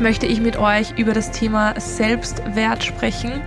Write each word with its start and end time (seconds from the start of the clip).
möchte 0.00 0.26
ich 0.26 0.40
mit 0.40 0.56
euch 0.56 0.92
über 0.96 1.12
das 1.12 1.30
Thema 1.30 1.74
Selbstwert 1.78 2.84
sprechen 2.84 3.42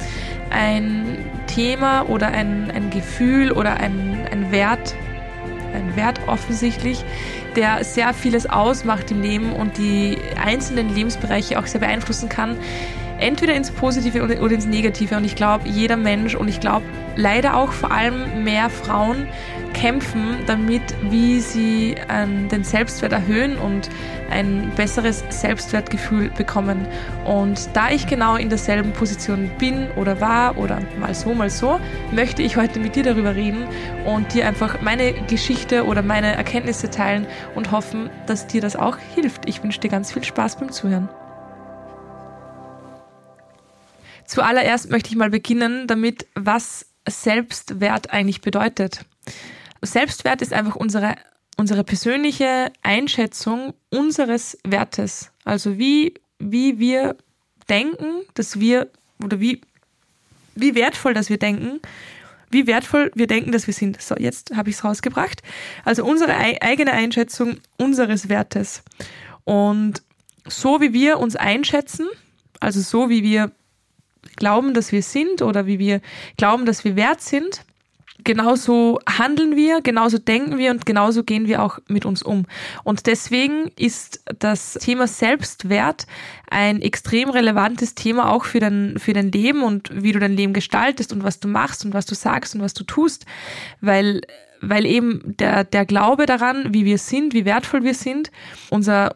ein 0.52 1.18
Thema 1.48 2.08
oder 2.08 2.28
ein, 2.28 2.70
ein 2.72 2.90
Gefühl 2.90 3.52
oder 3.52 3.78
ein, 3.78 4.28
ein 4.32 4.52
Wert, 4.52 4.96
ein 5.74 5.96
Wert 5.96 6.20
offensichtlich, 6.28 7.04
der 7.56 7.84
sehr 7.84 8.14
vieles 8.14 8.46
ausmacht 8.50 9.12
im 9.12 9.22
Leben 9.22 9.54
und 9.54 9.78
die 9.78 10.18
einzelnen 10.44 10.94
Lebensbereiche 10.94 11.58
auch 11.58 11.66
sehr 11.66 11.82
beeinflussen 11.82 12.30
kann, 12.30 12.58
entweder 13.20 13.54
ins 13.54 13.72
Positive 13.72 14.22
oder 14.22 14.54
ins 14.54 14.66
Negative. 14.66 15.18
Und 15.18 15.24
ich 15.24 15.36
glaube, 15.36 15.68
jeder 15.68 15.98
Mensch 15.98 16.36
und 16.36 16.48
ich 16.48 16.60
glaube 16.60 16.86
leider 17.16 17.56
auch 17.56 17.72
vor 17.72 17.92
allem 17.92 18.44
mehr 18.44 18.70
Frauen 18.70 19.28
kämpfen 19.82 20.38
damit, 20.46 20.84
wie 21.10 21.40
sie 21.40 21.96
ähm, 22.08 22.48
den 22.50 22.64
Selbstwert 22.64 23.14
erhöhen 23.14 23.58
und 23.58 23.90
ein 24.30 24.72
besseres 24.76 25.24
Selbstwertgefühl 25.30 26.30
bekommen. 26.30 26.86
Und 27.26 27.68
da 27.74 27.90
ich 27.90 28.06
genau 28.06 28.36
in 28.36 28.50
derselben 28.50 28.94
Position 28.94 29.50
bin 29.58 29.90
oder 29.96 30.22
war 30.22 30.56
oder 30.60 30.80
mal 31.00 31.16
so, 31.16 31.34
mal 31.34 31.50
so, 31.50 31.80
möchte 32.12 32.44
ich 32.44 32.58
heute 32.58 32.80
mit 32.80 32.96
dir 32.96 33.02
darüber 33.02 33.36
reden 33.36 33.66
und 34.06 34.32
dir 34.36 34.48
einfach 34.48 34.82
meine 34.82 35.14
Geschichte 35.26 35.84
oder 35.86 36.04
meine 36.04 36.36
Erkenntnisse 36.36 36.92
teilen 36.92 37.26
und 37.56 37.72
hoffen, 37.72 38.12
dass 38.28 38.46
dir 38.46 38.62
das 38.62 38.76
auch 38.76 39.00
hilft. 39.16 39.50
Ich 39.50 39.64
wünsche 39.64 39.80
dir 39.80 39.90
ganz 39.90 40.14
viel 40.14 40.24
Spaß 40.24 40.60
beim 40.60 40.72
Zuhören. 40.72 41.10
Zuallererst 44.28 44.92
möchte 44.92 45.10
ich 45.10 45.16
mal 45.16 45.32
beginnen 45.32 45.88
damit, 45.88 46.28
was 46.36 46.86
Selbstwert 47.10 48.14
eigentlich 48.14 48.42
bedeutet. 48.42 49.06
Selbstwert 49.82 50.42
ist 50.42 50.54
einfach 50.54 50.76
unsere, 50.76 51.16
unsere 51.58 51.84
persönliche 51.84 52.72
Einschätzung 52.82 53.74
unseres 53.90 54.58
Wertes. 54.66 55.32
Also 55.44 55.78
wie, 55.78 56.14
wie 56.40 56.80
wir 56.80 57.16
denken, 57.70 58.24
dass 58.34 58.60
wir, 58.60 58.90
oder 59.24 59.40
wie, 59.40 59.62
wie 60.56 60.76
wertvoll, 60.76 61.14
dass 61.14 61.30
wir 61.30 61.38
denken, 61.38 61.80
wie 62.52 62.68
wertvoll 62.68 63.12
wir 63.16 63.28
denken, 63.28 63.52
dass 63.52 63.66
wir 63.66 63.74
sind. 63.74 64.02
So, 64.02 64.16
jetzt 64.18 64.56
habe 64.56 64.70
ich 64.70 64.76
es 64.76 64.84
rausgebracht. 64.84 65.42
Also 65.86 66.06
unsere 66.06 66.36
eigene 66.36 66.92
Einschätzung 66.92 67.58
unseres 67.78 68.30
Wertes. 68.30 68.84
Und 69.46 70.04
so 70.46 70.82
wie 70.82 70.94
wir 70.94 71.20
uns 71.20 71.36
einschätzen, 71.36 72.08
also 72.60 72.82
so 72.82 73.10
wie 73.10 73.24
wir 73.24 73.52
glauben, 74.36 74.74
dass 74.74 74.92
wir 74.92 75.02
sind 75.02 75.42
oder 75.42 75.66
wie 75.66 75.80
wir 75.80 76.02
glauben, 76.38 76.66
dass 76.66 76.84
wir 76.84 76.96
wert 76.96 77.22
sind, 77.22 77.64
genauso 78.24 79.00
handeln 79.08 79.56
wir, 79.56 79.82
genauso 79.82 80.18
denken 80.18 80.58
wir 80.58 80.72
und 80.72 80.86
genauso 80.86 81.24
gehen 81.24 81.48
wir 81.48 81.62
auch 81.62 81.80
mit 81.88 82.06
uns 82.06 82.24
um. 82.24 82.46
Und 82.84 83.08
deswegen 83.08 83.72
ist 83.78 84.24
das 84.40 84.74
Thema 84.74 85.08
Selbstwert 85.08 86.06
ein 86.50 86.82
extrem 86.82 87.30
relevantes 87.30 87.96
Thema 87.96 88.32
auch 88.32 88.46
für 88.46 88.60
dein, 88.60 88.98
für 88.98 89.14
dein 89.14 89.32
Leben 89.32 89.64
und 89.64 89.90
wie 89.94 90.12
du 90.12 90.20
dein 90.20 90.36
Leben 90.36 90.54
gestaltest 90.54 91.14
und 91.14 91.24
was 91.24 91.40
du 91.40 91.48
machst 91.48 91.86
und 91.86 91.94
was 91.94 92.06
du 92.06 92.16
sagst 92.16 92.56
und 92.56 92.62
was 92.62 92.74
du 92.74 92.84
tust, 92.84 93.26
weil, 93.80 94.22
weil 94.62 94.86
eben 94.86 95.36
der, 95.38 95.64
der 95.64 95.86
Glaube 95.86 96.26
daran, 96.26 96.74
wie 96.74 96.86
wir 96.86 96.98
sind, 96.98 97.34
wie 97.34 97.46
wertvoll 97.46 97.84
wir 97.84 97.94
sind, 97.94 98.32
unser, 98.70 99.16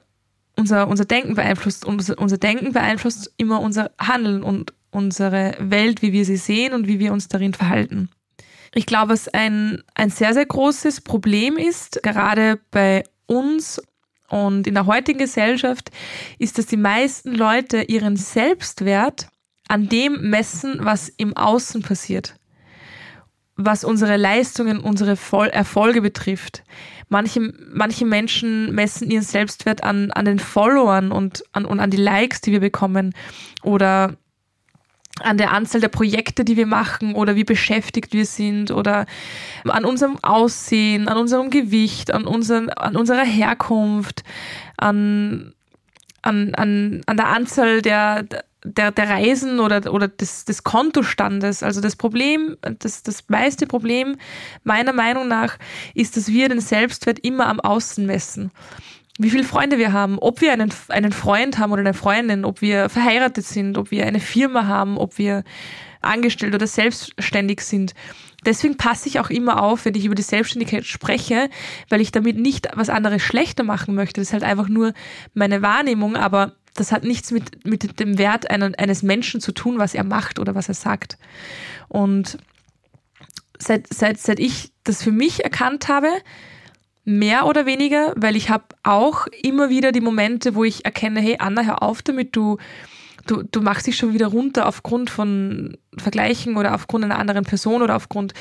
unser, 0.55 0.87
unser 0.87 1.05
Denken 1.05 1.35
beeinflusst. 1.35 1.85
Unser, 1.85 2.17
unser 2.17 2.37
Denken 2.37 2.71
beeinflusst 2.73 3.33
immer 3.37 3.61
unser 3.61 3.91
Handeln 3.99 4.43
und 4.43 4.73
unsere 4.91 5.55
Welt, 5.59 6.01
wie 6.01 6.13
wir 6.13 6.25
sie 6.25 6.37
sehen 6.37 6.73
und 6.73 6.87
wie 6.87 6.99
wir 6.99 7.11
uns 7.11 7.27
darin 7.27 7.53
verhalten. 7.53 8.09
Ich 8.77 8.85
glaube, 8.85 9.13
was 9.13 9.29
ein, 9.29 9.81
ein 9.95 10.09
sehr, 10.09 10.33
sehr 10.33 10.45
großes 10.45 10.99
Problem 10.99 11.55
ist, 11.55 12.03
gerade 12.03 12.59
bei 12.71 13.05
uns 13.25 13.81
und 14.27 14.67
in 14.67 14.73
der 14.73 14.85
heutigen 14.85 15.19
Gesellschaft, 15.19 15.91
ist, 16.39 16.57
dass 16.57 16.65
die 16.65 16.75
meisten 16.75 17.33
Leute 17.33 17.83
ihren 17.83 18.17
Selbstwert 18.17 19.29
an 19.69 19.87
dem 19.87 20.29
messen, 20.29 20.79
was 20.81 21.07
im 21.07 21.37
Außen 21.37 21.83
passiert. 21.83 22.35
Was 23.55 23.85
unsere 23.85 24.17
Leistungen, 24.17 24.81
unsere 24.81 25.17
Erfolge 25.53 26.01
betrifft. 26.01 26.63
Manche, 27.07 27.53
manche 27.71 28.05
Menschen 28.05 28.75
messen 28.75 29.09
ihren 29.09 29.23
Selbstwert 29.23 29.85
an, 29.85 30.11
an 30.11 30.25
den 30.25 30.39
Followern 30.39 31.13
und 31.13 31.45
an, 31.53 31.63
und 31.63 31.79
an 31.79 31.91
die 31.91 31.97
Likes, 31.97 32.41
die 32.41 32.51
wir 32.51 32.59
bekommen. 32.59 33.15
Oder 33.63 34.17
an 35.21 35.37
der 35.37 35.51
Anzahl 35.51 35.81
der 35.81 35.87
Projekte, 35.87 36.43
die 36.43 36.57
wir 36.57 36.65
machen 36.65 37.15
oder 37.15 37.35
wie 37.35 37.43
beschäftigt 37.43 38.13
wir 38.13 38.25
sind 38.25 38.71
oder 38.71 39.05
an 39.63 39.85
unserem 39.85 40.17
Aussehen, 40.21 41.07
an 41.07 41.17
unserem 41.17 41.49
Gewicht, 41.49 42.13
an, 42.13 42.25
unseren, 42.25 42.69
an 42.69 42.95
unserer 42.95 43.23
Herkunft, 43.23 44.23
an, 44.77 45.53
an, 46.21 46.53
an, 46.55 47.01
an 47.05 47.17
der 47.17 47.27
Anzahl 47.27 47.81
der, 47.81 48.25
der, 48.65 48.91
der 48.91 49.09
Reisen 49.09 49.59
oder, 49.59 49.93
oder 49.93 50.09
des, 50.09 50.43
des 50.43 50.63
Kontostandes. 50.63 51.63
Also 51.63 51.79
das 51.79 51.95
Problem, 51.95 52.57
das, 52.79 53.03
das 53.03 53.23
meiste 53.29 53.67
Problem 53.67 54.17
meiner 54.63 54.91
Meinung 54.91 55.27
nach 55.27 55.57
ist, 55.93 56.17
dass 56.17 56.27
wir 56.27 56.49
den 56.49 56.59
Selbstwert 56.59 57.19
immer 57.19 57.47
am 57.47 57.61
Außen 57.61 58.05
messen 58.05 58.51
wie 59.17 59.29
viele 59.29 59.43
Freunde 59.43 59.77
wir 59.77 59.93
haben, 59.93 60.19
ob 60.19 60.41
wir 60.41 60.51
einen, 60.51 60.73
einen 60.89 61.11
Freund 61.11 61.57
haben 61.57 61.71
oder 61.71 61.81
eine 61.81 61.93
Freundin, 61.93 62.43
ob 62.43 62.61
wir 62.61 62.89
verheiratet 62.89 63.45
sind, 63.45 63.77
ob 63.77 63.91
wir 63.91 64.05
eine 64.05 64.19
Firma 64.19 64.67
haben, 64.67 64.97
ob 64.97 65.17
wir 65.17 65.43
angestellt 66.01 66.53
oder 66.53 66.67
selbstständig 66.67 67.61
sind. 67.61 67.93
Deswegen 68.45 68.77
passe 68.77 69.07
ich 69.07 69.19
auch 69.19 69.29
immer 69.29 69.63
auf, 69.63 69.85
wenn 69.85 69.95
ich 69.95 70.05
über 70.05 70.15
die 70.15 70.21
Selbstständigkeit 70.21 70.85
spreche, 70.85 71.49
weil 71.89 72.01
ich 72.01 72.11
damit 72.11 72.37
nicht 72.37 72.67
was 72.75 72.89
anderes 72.89 73.21
schlechter 73.21 73.63
machen 73.63 73.95
möchte. 73.95 74.21
Das 74.21 74.27
ist 74.27 74.33
halt 74.33 74.43
einfach 74.43 74.67
nur 74.67 74.93
meine 75.33 75.61
Wahrnehmung, 75.61 76.15
aber 76.15 76.53
das 76.75 76.91
hat 76.91 77.03
nichts 77.03 77.31
mit, 77.31 77.65
mit 77.65 77.99
dem 77.99 78.17
Wert 78.17 78.51
eines 78.51 79.01
Menschen 79.01 79.39
zu 79.39 79.53
tun, 79.53 79.79
was 79.79 79.95
er 79.95 80.03
macht 80.03 80.39
oder 80.39 80.55
was 80.55 80.67
er 80.67 80.73
sagt. 80.73 81.17
Und 81.87 82.37
seit, 83.57 83.91
seit, 83.91 84.19
seit 84.19 84.39
ich 84.39 84.71
das 84.83 85.01
für 85.01 85.11
mich 85.11 85.43
erkannt 85.43 85.87
habe, 85.87 86.09
mehr 87.05 87.45
oder 87.45 87.65
weniger, 87.65 88.13
weil 88.17 88.35
ich 88.35 88.49
habe 88.49 88.65
auch 88.83 89.27
immer 89.43 89.69
wieder 89.69 89.91
die 89.91 90.01
Momente, 90.01 90.55
wo 90.55 90.63
ich 90.63 90.85
erkenne, 90.85 91.21
hey 91.21 91.37
Anna, 91.39 91.61
hör 91.61 91.83
auf 91.83 92.01
damit, 92.01 92.35
du, 92.35 92.57
du, 93.27 93.43
du 93.43 93.61
machst 93.61 93.87
dich 93.87 93.95
schon 93.95 94.13
wieder 94.13 94.27
runter 94.27 94.67
aufgrund 94.67 95.09
von 95.09 95.77
Vergleichen 95.97 96.57
oder 96.57 96.73
aufgrund 96.73 97.05
einer 97.05 97.19
anderen 97.19 97.45
Person 97.45 97.81
oder 97.83 97.95
aufgrund 97.95 98.33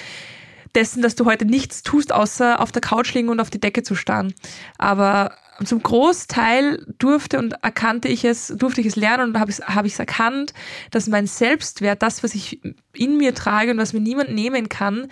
dessen, 0.75 1.03
dass 1.03 1.15
du 1.15 1.25
heute 1.25 1.45
nichts 1.45 1.83
tust, 1.83 2.13
außer 2.13 2.61
auf 2.61 2.73
der 2.73 2.83
Couch 2.83 3.15
liegen 3.15 3.29
und 3.29 3.39
auf 3.39 3.51
die 3.51 3.61
Decke 3.61 3.83
zu 3.83 3.95
starren. 3.95 4.35
Aber 4.79 5.37
zum 5.65 5.83
Großteil 5.83 6.85
durfte 6.99 7.39
und 7.39 7.53
erkannte 7.63 8.09
ich 8.09 8.25
es, 8.25 8.49
durfte 8.49 8.81
ich 8.81 8.89
es 8.89 8.97
lernen 8.97 9.31
und 9.31 9.39
habe 9.39 9.51
ich 9.51 9.59
es 9.59 9.67
hab 9.69 9.85
ich's 9.85 10.01
erkannt, 10.01 10.53
dass 10.91 11.07
mein 11.07 11.27
Selbstwert, 11.27 12.03
das, 12.03 12.25
was 12.25 12.35
ich 12.35 12.61
in 12.93 13.17
mir 13.19 13.35
trage 13.35 13.71
und 13.71 13.79
was 13.79 13.93
mir 13.93 14.01
niemand 14.01 14.35
nehmen 14.35 14.69
kann, 14.69 15.07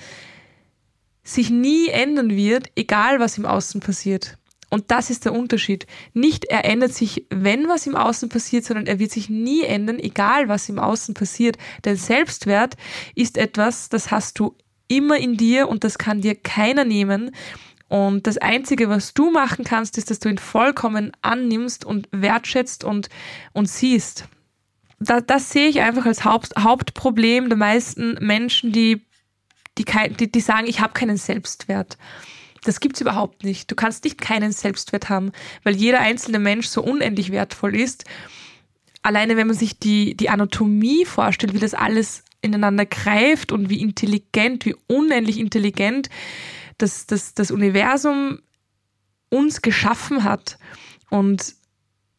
sich 1.22 1.50
nie 1.50 1.88
ändern 1.88 2.31
wird, 2.31 2.71
egal 2.77 3.21
was 3.21 3.38
im 3.38 3.47
Außen 3.47 3.81
passiert. 3.81 4.38
Und 4.71 4.91
das 4.91 5.10
ist 5.10 5.27
der 5.27 5.34
Unterschied. 5.34 5.87
Nicht 6.15 6.47
er 6.47 6.65
ändert 6.65 6.94
sich, 6.94 7.26
wenn 7.29 7.69
was 7.69 7.87
im 7.87 7.94
Außen 7.94 8.31
passiert, 8.31 8.64
sondern 8.64 8.87
er 8.87 8.99
wird 8.99 9.11
sich 9.11 9.29
nie 9.29 9.62
ändern, 9.64 9.99
egal 9.99 10.49
was 10.49 10.69
im 10.70 10.79
Außen 10.79 11.12
passiert. 11.12 11.58
Denn 11.85 11.96
Selbstwert 11.96 12.79
ist 13.14 13.37
etwas, 13.37 13.91
das 13.91 14.11
hast 14.11 14.38
du 14.38 14.56
immer 14.88 15.19
in 15.19 15.37
dir 15.37 15.69
und 15.69 15.85
das 15.85 15.99
kann 15.99 16.23
dir 16.23 16.35
keiner 16.35 16.87
nehmen. 16.87 17.32
Und 17.88 18.26
das 18.26 18.38
Einzige, 18.38 18.88
was 18.88 19.12
du 19.12 19.31
machen 19.31 19.67
kannst, 19.67 19.99
ist, 19.99 20.11
dass 20.11 20.20
du 20.20 20.31
ihn 20.31 20.38
vollkommen 20.38 21.12
annimmst 21.20 21.85
und 21.85 22.08
wertschätzt 22.11 22.82
und, 22.82 23.11
und 23.52 23.69
siehst. 23.69 24.25
Das, 24.99 25.25
das 25.26 25.50
sehe 25.50 25.69
ich 25.69 25.82
einfach 25.82 26.06
als 26.06 26.25
Haupt, 26.25 26.55
Hauptproblem 26.58 27.50
der 27.50 27.58
meisten 27.58 28.17
Menschen, 28.25 28.73
die 28.73 29.02
die, 29.78 29.84
die, 30.19 30.30
die 30.30 30.40
sagen, 30.40 30.66
ich 30.66 30.80
habe 30.80 30.92
keinen 30.92 31.16
Selbstwert. 31.16 31.98
Das 32.64 32.80
gibt's 32.80 33.00
überhaupt 33.00 33.44
nicht. 33.44 33.70
Du 33.70 33.74
kannst 33.74 34.04
nicht 34.04 34.20
keinen 34.20 34.52
Selbstwert 34.52 35.08
haben, 35.08 35.32
weil 35.64 35.74
jeder 35.74 36.00
einzelne 36.00 36.38
Mensch 36.38 36.69
so 36.69 36.82
unendlich 36.82 37.32
wertvoll 37.32 37.74
ist. 37.74 38.04
Alleine 39.02 39.36
wenn 39.36 39.48
man 39.48 39.56
sich 39.56 39.78
die, 39.78 40.16
die 40.16 40.30
Anatomie 40.30 41.04
vorstellt, 41.04 41.54
wie 41.54 41.58
das 41.58 41.74
alles 41.74 42.22
ineinander 42.40 42.86
greift 42.86 43.50
und 43.50 43.69
wie 43.69 43.80
intelligent, 43.80 44.64
wie 44.64 44.76
unendlich 44.86 45.38
intelligent 45.38 46.08
das, 46.78 47.06
das, 47.06 47.34
das 47.34 47.50
Universum 47.50 48.40
uns 49.28 49.62
geschaffen 49.62 50.24
hat 50.24 50.58
und, 51.10 51.54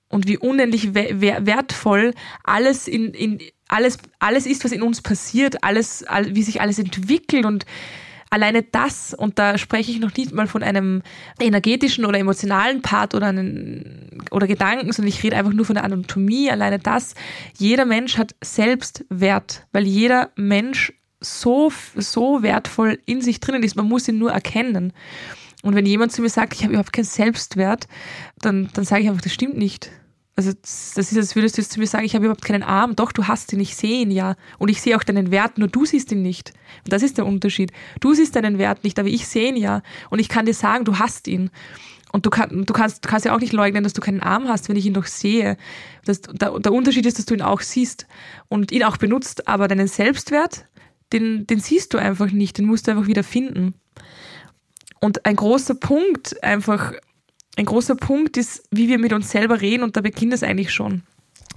und 0.09 0.27
wie 0.27 0.37
unendlich 0.37 0.93
wertvoll 0.93 2.13
alles 2.43 2.87
in, 2.87 3.13
in 3.13 3.39
alles, 3.73 3.97
alles 4.19 4.45
ist, 4.45 4.63
was 4.63 4.71
in 4.71 4.83
uns 4.83 5.01
passiert, 5.01 5.63
alles, 5.63 6.05
wie 6.29 6.43
sich 6.43 6.61
alles 6.61 6.79
entwickelt 6.79 7.45
und 7.45 7.65
alleine 8.29 8.63
das, 8.63 9.13
und 9.13 9.37
da 9.37 9.57
spreche 9.57 9.91
ich 9.91 9.99
noch 9.99 10.15
nicht 10.15 10.31
mal 10.31 10.47
von 10.47 10.63
einem 10.63 11.03
energetischen 11.39 12.05
oder 12.05 12.17
emotionalen 12.17 12.81
Part 12.81 13.13
oder, 13.13 13.27
einen, 13.27 14.21
oder 14.31 14.47
Gedanken, 14.47 14.91
sondern 14.91 15.09
ich 15.09 15.23
rede 15.23 15.35
einfach 15.35 15.53
nur 15.53 15.65
von 15.65 15.75
der 15.75 15.83
Anatomie, 15.83 16.49
alleine 16.49 16.79
das, 16.79 17.13
jeder 17.57 17.85
Mensch 17.85 18.17
hat 18.17 18.35
Selbstwert, 18.43 19.65
weil 19.71 19.85
jeder 19.85 20.31
Mensch 20.35 20.93
so, 21.19 21.71
so 21.95 22.41
wertvoll 22.41 22.99
in 23.05 23.21
sich 23.21 23.39
drinnen 23.39 23.63
ist, 23.63 23.75
man 23.75 23.87
muss 23.87 24.07
ihn 24.07 24.17
nur 24.17 24.31
erkennen. 24.31 24.93
Und 25.61 25.75
wenn 25.75 25.85
jemand 25.85 26.11
zu 26.11 26.21
mir 26.21 26.29
sagt, 26.29 26.53
ich 26.53 26.63
habe 26.63 26.73
überhaupt 26.73 26.91
keinen 26.91 27.05
Selbstwert, 27.05 27.87
dann, 28.39 28.69
dann 28.73 28.83
sage 28.83 29.03
ich 29.03 29.09
einfach, 29.09 29.21
das 29.21 29.33
stimmt 29.33 29.57
nicht. 29.57 29.91
Also 30.35 30.51
das 30.51 30.95
ist, 30.95 31.17
als 31.17 31.35
würdest 31.35 31.57
du 31.57 31.61
jetzt 31.61 31.71
zu 31.71 31.79
mir 31.79 31.85
sagen, 31.85 32.05
ich 32.05 32.15
habe 32.15 32.25
überhaupt 32.25 32.43
keinen 32.43 32.63
Arm. 32.63 32.95
Doch, 32.95 33.11
du 33.11 33.27
hast 33.27 33.53
ihn, 33.53 33.59
ich 33.59 33.75
sehe 33.75 34.01
ihn 34.01 34.09
ja. 34.09 34.35
Und 34.57 34.69
ich 34.69 34.81
sehe 34.81 34.97
auch 34.97 35.03
deinen 35.03 35.29
Wert, 35.29 35.59
nur 35.59 35.67
du 35.67 35.85
siehst 35.85 36.11
ihn 36.11 36.23
nicht. 36.23 36.53
Und 36.83 36.91
das 36.91 37.03
ist 37.03 37.19
der 37.19 37.27
Unterschied. 37.27 37.71
Du 37.99 38.13
siehst 38.13 38.35
deinen 38.35 38.57
Wert 38.57 38.83
nicht, 38.83 38.97
aber 38.97 39.09
ich 39.09 39.27
sehe 39.27 39.49
ihn 39.49 39.57
ja. 39.57 39.83
Und 40.09 40.19
ich 40.19 40.29
kann 40.29 40.47
dir 40.47 40.55
sagen, 40.55 40.85
du 40.85 40.97
hast 40.97 41.27
ihn. 41.27 41.51
Und 42.11 42.25
du, 42.25 42.29
kann, 42.29 42.65
du, 42.65 42.73
kannst, 42.73 43.05
du 43.05 43.09
kannst 43.09 43.25
ja 43.25 43.35
auch 43.35 43.39
nicht 43.39 43.53
leugnen, 43.53 43.83
dass 43.83 43.93
du 43.93 44.01
keinen 44.01 44.21
Arm 44.21 44.47
hast, 44.47 44.69
wenn 44.69 44.75
ich 44.75 44.85
ihn 44.85 44.93
doch 44.93 45.05
sehe. 45.05 45.57
Das, 46.05 46.21
der, 46.21 46.59
der 46.59 46.71
Unterschied 46.71 47.05
ist, 47.05 47.19
dass 47.19 47.25
du 47.25 47.35
ihn 47.35 47.41
auch 47.41 47.61
siehst 47.61 48.07
und 48.49 48.71
ihn 48.71 48.83
auch 48.83 48.97
benutzt, 48.97 49.47
aber 49.47 49.67
deinen 49.67 49.87
Selbstwert, 49.87 50.65
den, 51.11 51.47
den 51.47 51.59
siehst 51.59 51.93
du 51.93 51.97
einfach 51.97 52.31
nicht, 52.31 52.57
den 52.57 52.65
musst 52.65 52.87
du 52.87 52.91
einfach 52.91 53.07
wieder 53.07 53.23
finden. 53.23 53.73
Und 54.99 55.25
ein 55.25 55.35
großer 55.35 55.75
Punkt 55.75 56.41
einfach 56.43 56.93
ein 57.55 57.65
großer 57.65 57.95
Punkt 57.95 58.37
ist, 58.37 58.63
wie 58.71 58.87
wir 58.87 58.97
mit 58.97 59.13
uns 59.13 59.29
selber 59.29 59.61
reden 59.61 59.83
und 59.83 59.95
da 59.95 60.01
beginnt 60.01 60.33
es 60.33 60.43
eigentlich 60.43 60.71
schon. 60.71 61.03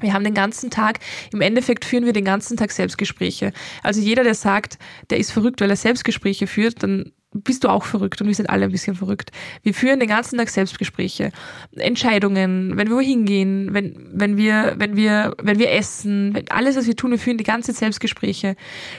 Wir 0.00 0.12
haben 0.12 0.24
den 0.24 0.34
ganzen 0.34 0.70
Tag, 0.70 1.00
im 1.32 1.40
Endeffekt 1.40 1.84
führen 1.84 2.04
wir 2.04 2.12
den 2.12 2.24
ganzen 2.24 2.56
Tag 2.58 2.70
Selbstgespräche. 2.70 3.52
Also 3.82 4.00
jeder, 4.00 4.24
der 4.24 4.34
sagt, 4.34 4.78
der 5.08 5.18
ist 5.18 5.32
verrückt, 5.32 5.60
weil 5.60 5.70
er 5.70 5.76
Selbstgespräche 5.76 6.46
führt, 6.46 6.82
dann 6.82 7.12
bist 7.32 7.64
du 7.64 7.68
auch 7.68 7.84
verrückt 7.84 8.20
und 8.20 8.28
wir 8.28 8.34
sind 8.34 8.48
alle 8.48 8.66
ein 8.66 8.72
bisschen 8.72 8.94
verrückt. 8.94 9.30
Wir 9.62 9.74
führen 9.74 10.00
den 10.00 10.08
ganzen 10.08 10.38
Tag 10.38 10.48
Selbstgespräche, 10.48 11.32
Entscheidungen, 11.76 12.76
wenn 12.76 12.88
wir 12.88 12.96
wohin 12.96 13.24
gehen, 13.24 13.72
wenn, 13.72 14.08
wenn 14.12 14.36
wir, 14.36 14.74
wenn 14.78 14.96
wir, 14.96 15.34
wenn 15.42 15.58
wir 15.58 15.70
essen, 15.72 16.34
wenn, 16.34 16.50
alles, 16.50 16.76
was 16.76 16.86
wir 16.86 16.96
tun, 16.96 17.10
wir 17.10 17.18
führen 17.18 17.38
die 17.38 17.44
ganze 17.44 17.72
Zeit 17.72 17.80
Selbstgespräche. 17.80 18.56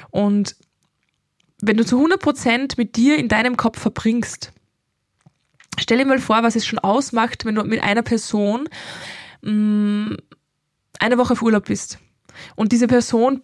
Und 0.09 0.55
wenn 1.61 1.77
du 1.77 1.85
zu 1.85 1.97
100 1.97 2.19
Prozent 2.19 2.77
mit 2.77 2.95
dir 2.95 3.17
in 3.17 3.27
deinem 3.27 3.57
Kopf 3.57 3.79
verbringst, 3.79 4.51
Stell 5.79 5.97
dir 5.97 6.05
mal 6.05 6.19
vor, 6.19 6.43
was 6.43 6.55
es 6.55 6.65
schon 6.65 6.79
ausmacht, 6.79 7.45
wenn 7.45 7.55
du 7.55 7.63
mit 7.63 7.83
einer 7.83 8.01
Person 8.01 8.67
mh, 9.41 9.51
mm, 9.51 10.17
eine 10.99 11.17
Woche 11.17 11.33
auf 11.33 11.41
Urlaub 11.41 11.65
bist. 11.65 11.99
Und 12.55 12.71
diese 12.71 12.87
Person 12.87 13.41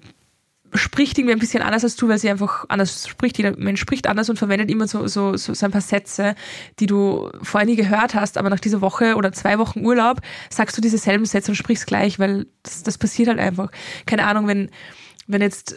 spricht 0.76 1.18
irgendwie 1.18 1.34
ein 1.34 1.40
bisschen 1.40 1.62
anders 1.62 1.84
als 1.84 1.96
du, 1.96 2.08
weil 2.08 2.18
sie 2.18 2.30
einfach 2.30 2.66
anders 2.70 3.08
spricht. 3.08 3.38
Jeder 3.38 3.56
Mensch 3.58 3.80
spricht 3.80 4.08
anders 4.08 4.30
und 4.30 4.38
verwendet 4.38 4.72
immer 4.72 4.88
so, 4.88 5.08
so, 5.08 5.38
so, 5.38 5.54
so 5.54 5.66
ein 5.66 5.72
paar 5.72 5.82
Sätze, 5.82 6.36
die 6.80 6.88
du 6.88 7.30
vorher 7.42 7.68
nie 7.68 7.76
gehört 7.76 8.16
hast, 8.16 8.38
aber 8.38 8.50
nach 8.50 8.60
dieser 8.60 8.82
Woche 8.82 9.16
oder 9.16 9.32
zwei 9.32 9.60
Wochen 9.60 9.86
Urlaub 9.86 10.22
sagst 10.50 10.78
du 10.78 10.82
diese 10.82 10.98
selben 10.98 11.26
Sätze 11.26 11.52
und 11.52 11.56
sprichst 11.56 11.88
gleich, 11.88 12.20
weil 12.20 12.48
das, 12.64 12.84
das 12.84 12.98
passiert 12.98 13.28
halt 13.28 13.40
einfach. 13.40 13.70
Keine 14.06 14.26
Ahnung, 14.26 14.48
wenn, 14.48 14.72
wenn 15.28 15.42
jetzt 15.42 15.76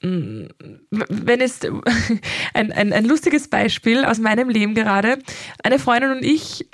wenn 0.00 1.40
es 1.40 1.60
ein, 2.54 2.72
ein, 2.72 2.92
ein 2.92 3.04
lustiges 3.04 3.48
Beispiel 3.48 4.04
aus 4.04 4.18
meinem 4.18 4.48
Leben 4.48 4.74
gerade. 4.74 5.18
Eine 5.62 5.78
Freundin 5.78 6.12
und 6.12 6.24
ich 6.24 6.68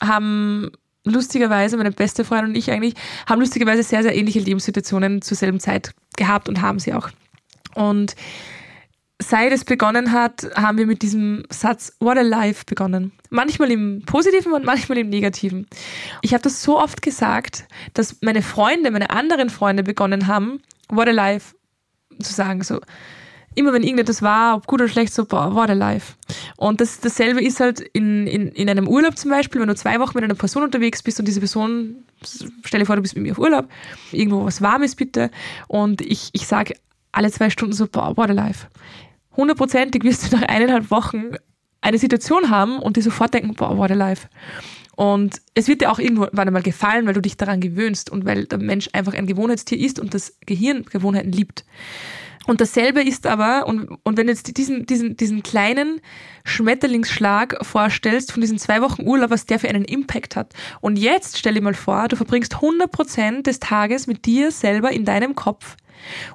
haben 0.00 0.70
lustigerweise, 1.04 1.76
meine 1.76 1.92
beste 1.92 2.24
Freundin 2.24 2.50
und 2.50 2.56
ich 2.56 2.70
eigentlich, 2.70 2.94
haben 3.28 3.40
lustigerweise 3.40 3.82
sehr, 3.82 4.02
sehr 4.02 4.16
ähnliche 4.16 4.40
Lebenssituationen 4.40 5.22
zur 5.22 5.36
selben 5.36 5.60
Zeit 5.60 5.94
gehabt 6.16 6.48
und 6.48 6.62
haben 6.62 6.78
sie 6.78 6.94
auch. 6.94 7.10
Und 7.74 8.16
seit 9.20 9.52
es 9.52 9.64
begonnen 9.64 10.12
hat, 10.12 10.48
haben 10.54 10.78
wir 10.78 10.86
mit 10.86 11.02
diesem 11.02 11.44
Satz 11.50 11.96
What 12.00 12.18
a 12.18 12.22
Life 12.22 12.64
begonnen. 12.66 13.12
Manchmal 13.30 13.70
im 13.70 14.02
Positiven 14.06 14.52
und 14.52 14.64
manchmal 14.64 14.98
im 14.98 15.08
Negativen. 15.08 15.66
Ich 16.22 16.32
habe 16.32 16.42
das 16.42 16.62
so 16.62 16.78
oft 16.78 17.02
gesagt, 17.02 17.66
dass 17.92 18.20
meine 18.22 18.42
Freunde, 18.42 18.90
meine 18.90 19.10
anderen 19.10 19.50
Freunde 19.50 19.82
begonnen 19.82 20.26
haben, 20.26 20.60
What 20.88 21.08
a 21.08 21.12
Life 21.12 21.54
zu 22.20 22.32
sagen, 22.32 22.62
so 22.62 22.80
immer 23.54 23.72
wenn 23.72 23.82
irgendetwas 23.82 24.22
war, 24.22 24.56
ob 24.56 24.66
gut 24.66 24.80
oder 24.80 24.88
schlecht, 24.88 25.14
so, 25.14 25.24
boah, 25.24 25.66
der 25.66 25.76
live. 25.76 26.16
Und 26.56 26.80
das, 26.80 27.00
dasselbe 27.00 27.42
ist 27.42 27.60
halt 27.60 27.80
in, 27.80 28.26
in, 28.26 28.48
in 28.48 28.68
einem 28.68 28.88
Urlaub 28.88 29.16
zum 29.16 29.30
Beispiel, 29.30 29.60
wenn 29.60 29.68
du 29.68 29.74
zwei 29.74 30.00
Wochen 30.00 30.12
mit 30.14 30.24
einer 30.24 30.34
Person 30.34 30.64
unterwegs 30.64 31.02
bist 31.02 31.18
und 31.18 31.26
diese 31.26 31.40
Person, 31.40 32.04
stell 32.64 32.80
dir 32.80 32.86
vor, 32.86 32.96
du 32.96 33.02
bist 33.02 33.14
mit 33.14 33.24
mir 33.24 33.32
auf 33.32 33.38
Urlaub, 33.38 33.68
irgendwo 34.12 34.44
was 34.44 34.60
Warmes 34.60 34.94
bitte, 34.94 35.30
und 35.68 36.00
ich, 36.00 36.30
ich 36.32 36.46
sage 36.46 36.74
alle 37.12 37.30
zwei 37.30 37.50
Stunden 37.50 37.74
so, 37.74 37.86
boah, 37.86 38.14
der 38.26 38.34
live. 38.34 38.66
Hundertprozentig 39.36 40.02
wirst 40.04 40.32
du 40.32 40.36
nach 40.36 40.42
eineinhalb 40.42 40.90
Wochen 40.90 41.36
eine 41.80 41.98
Situation 41.98 42.50
haben 42.50 42.78
und 42.78 42.96
dir 42.96 43.02
sofort 43.02 43.34
denken, 43.34 43.54
boah, 43.54 43.78
war 43.78 43.88
der 43.88 43.96
live. 43.96 44.28
Und 44.96 45.40
es 45.54 45.68
wird 45.68 45.80
dir 45.80 45.90
auch 45.90 45.98
irgendwann 45.98 46.46
einmal 46.46 46.62
gefallen, 46.62 47.06
weil 47.06 47.14
du 47.14 47.22
dich 47.22 47.36
daran 47.36 47.60
gewöhnst 47.60 48.10
und 48.10 48.24
weil 48.24 48.46
der 48.46 48.58
Mensch 48.58 48.88
einfach 48.92 49.14
ein 49.14 49.26
Gewohnheitstier 49.26 49.78
ist 49.78 49.98
und 49.98 50.14
das 50.14 50.36
Gehirn 50.46 50.84
Gewohnheiten 50.84 51.32
liebt. 51.32 51.64
Und 52.46 52.60
dasselbe 52.60 53.02
ist 53.02 53.26
aber, 53.26 53.66
und, 53.66 53.88
und 54.02 54.16
wenn 54.16 54.26
du 54.26 54.32
jetzt 54.32 54.56
diesen, 54.56 54.84
diesen, 54.86 55.16
diesen 55.16 55.42
kleinen 55.42 56.00
Schmetterlingsschlag 56.44 57.64
vorstellst 57.64 58.32
von 58.32 58.42
diesen 58.42 58.58
zwei 58.58 58.82
Wochen 58.82 59.06
Urlaub, 59.06 59.30
was 59.30 59.46
der 59.46 59.58
für 59.58 59.68
einen 59.68 59.84
Impact 59.84 60.36
hat. 60.36 60.52
Und 60.80 60.98
jetzt 60.98 61.38
stell 61.38 61.54
dir 61.54 61.62
mal 61.62 61.74
vor, 61.74 62.08
du 62.08 62.16
verbringst 62.16 62.56
100% 62.56 63.42
des 63.42 63.60
Tages 63.60 64.06
mit 64.06 64.26
dir 64.26 64.50
selber 64.50 64.92
in 64.92 65.04
deinem 65.04 65.34
Kopf. 65.34 65.76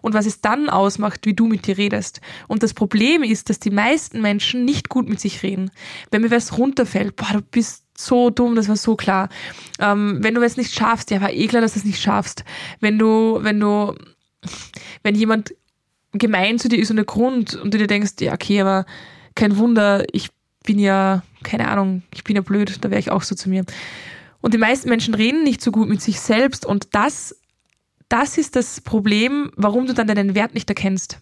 Und 0.02 0.16
was 0.16 0.26
es 0.26 0.42
dann 0.42 0.68
ausmacht, 0.68 1.28
wie 1.28 1.36
du 1.36 1.46
mit 1.46 1.68
dir 1.68 1.78
redest. 1.78 2.22
Und 2.48 2.64
das 2.64 2.74
Problem 2.74 3.22
ist, 3.22 3.50
dass 3.50 3.60
die 3.60 3.70
meisten 3.70 4.20
Menschen 4.22 4.66
nicht 4.66 4.90
gut 4.90 5.08
mit 5.08 5.20
sich 5.20 5.44
reden. 5.44 5.70
Wenn 6.10 6.22
mir 6.22 6.32
was 6.32 6.58
runterfällt, 6.58 7.16
boah, 7.18 7.34
du 7.34 7.42
bist 7.42 7.84
so 8.00 8.30
dumm, 8.30 8.56
das 8.56 8.70
war 8.70 8.76
so 8.76 8.96
klar. 8.96 9.30
Ähm, 9.80 10.20
wenn 10.22 10.36
du 10.36 10.42
es 10.42 10.58
nicht 10.58 10.74
schaffst, 10.74 11.12
ja, 11.12 11.22
war 11.22 11.32
eh 11.32 11.48
klar, 11.48 11.62
dass 11.62 11.74
du 11.74 11.80
es 11.80 11.86
nicht 11.86 12.02
schaffst. 12.02 12.44
Wenn 12.80 12.98
du, 12.98 13.40
wenn 13.42 13.60
du, 13.60 13.96
wenn 15.04 15.16
jemand 15.16 15.54
gemein 16.14 16.60
zu 16.60 16.70
dir 16.70 16.80
ist 16.80 16.92
ohne 16.92 17.06
Grund 17.06 17.56
und 17.56 17.74
du 17.74 17.78
dir 17.78 17.88
denkst, 17.88 18.14
ja, 18.22 18.34
okay, 18.34 18.62
aber 18.62 18.86
kein 19.36 19.58
Wunder, 19.58 20.06
ich 20.12 20.30
bin 20.66 20.80
ja, 20.80 21.24
keine 21.44 21.68
Ahnung, 21.68 22.04
ich 22.14 22.24
bin 22.24 22.36
ja 22.36 22.42
blöd, 22.42 22.78
da 22.82 22.90
wäre 22.90 23.00
ich 23.00 23.12
auch 23.12 23.24
so 23.24 23.36
zu 23.36 23.50
mir. 23.50 23.66
Und 24.42 24.54
die 24.54 24.58
meisten 24.58 24.90
Menschen 24.90 25.14
reden 25.14 25.44
nicht 25.44 25.62
so 25.62 25.72
gut 25.72 25.90
mit 25.90 26.02
sich 26.02 26.20
selbst 26.20 26.66
und 26.66 26.88
das, 26.92 27.36
das 28.08 28.38
ist 28.38 28.56
das 28.56 28.82
Problem, 28.82 29.52
warum 29.56 29.86
du 29.86 29.94
dann 29.94 30.08
deinen 30.08 30.36
Wert 30.36 30.54
nicht 30.54 30.70
erkennst. 30.70 31.20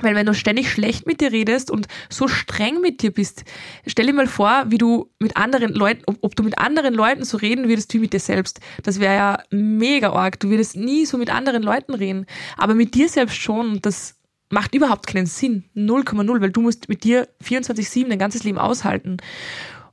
Weil 0.00 0.14
wenn 0.14 0.26
du 0.26 0.34
ständig 0.34 0.70
schlecht 0.70 1.06
mit 1.06 1.20
dir 1.20 1.32
redest 1.32 1.70
und 1.70 1.88
so 2.08 2.28
streng 2.28 2.80
mit 2.80 3.02
dir 3.02 3.12
bist, 3.12 3.44
stell 3.86 4.06
dir 4.06 4.12
mal 4.12 4.28
vor, 4.28 4.64
wie 4.68 4.78
du 4.78 5.10
mit 5.18 5.36
anderen 5.36 5.74
Leuten, 5.74 6.02
ob, 6.06 6.18
ob 6.20 6.36
du 6.36 6.44
mit 6.44 6.58
anderen 6.58 6.94
Leuten 6.94 7.24
so 7.24 7.36
reden 7.36 7.68
würdest 7.68 7.92
wie 7.94 7.98
mit 7.98 8.12
dir 8.12 8.20
selbst. 8.20 8.60
Das 8.84 9.00
wäre 9.00 9.14
ja 9.14 9.42
mega 9.50 10.12
arg. 10.12 10.38
Du 10.38 10.50
würdest 10.50 10.76
nie 10.76 11.04
so 11.04 11.18
mit 11.18 11.30
anderen 11.30 11.62
Leuten 11.62 11.94
reden. 11.94 12.26
Aber 12.56 12.74
mit 12.74 12.94
dir 12.94 13.08
selbst 13.08 13.36
schon. 13.36 13.80
Das 13.82 14.14
macht 14.50 14.74
überhaupt 14.74 15.06
keinen 15.06 15.26
Sinn. 15.26 15.64
0,0, 15.74 16.40
weil 16.40 16.50
du 16.52 16.60
musst 16.60 16.88
mit 16.88 17.02
dir 17.02 17.28
24-7 17.42 18.08
dein 18.08 18.18
ganzes 18.18 18.44
Leben 18.44 18.58
aushalten. 18.58 19.18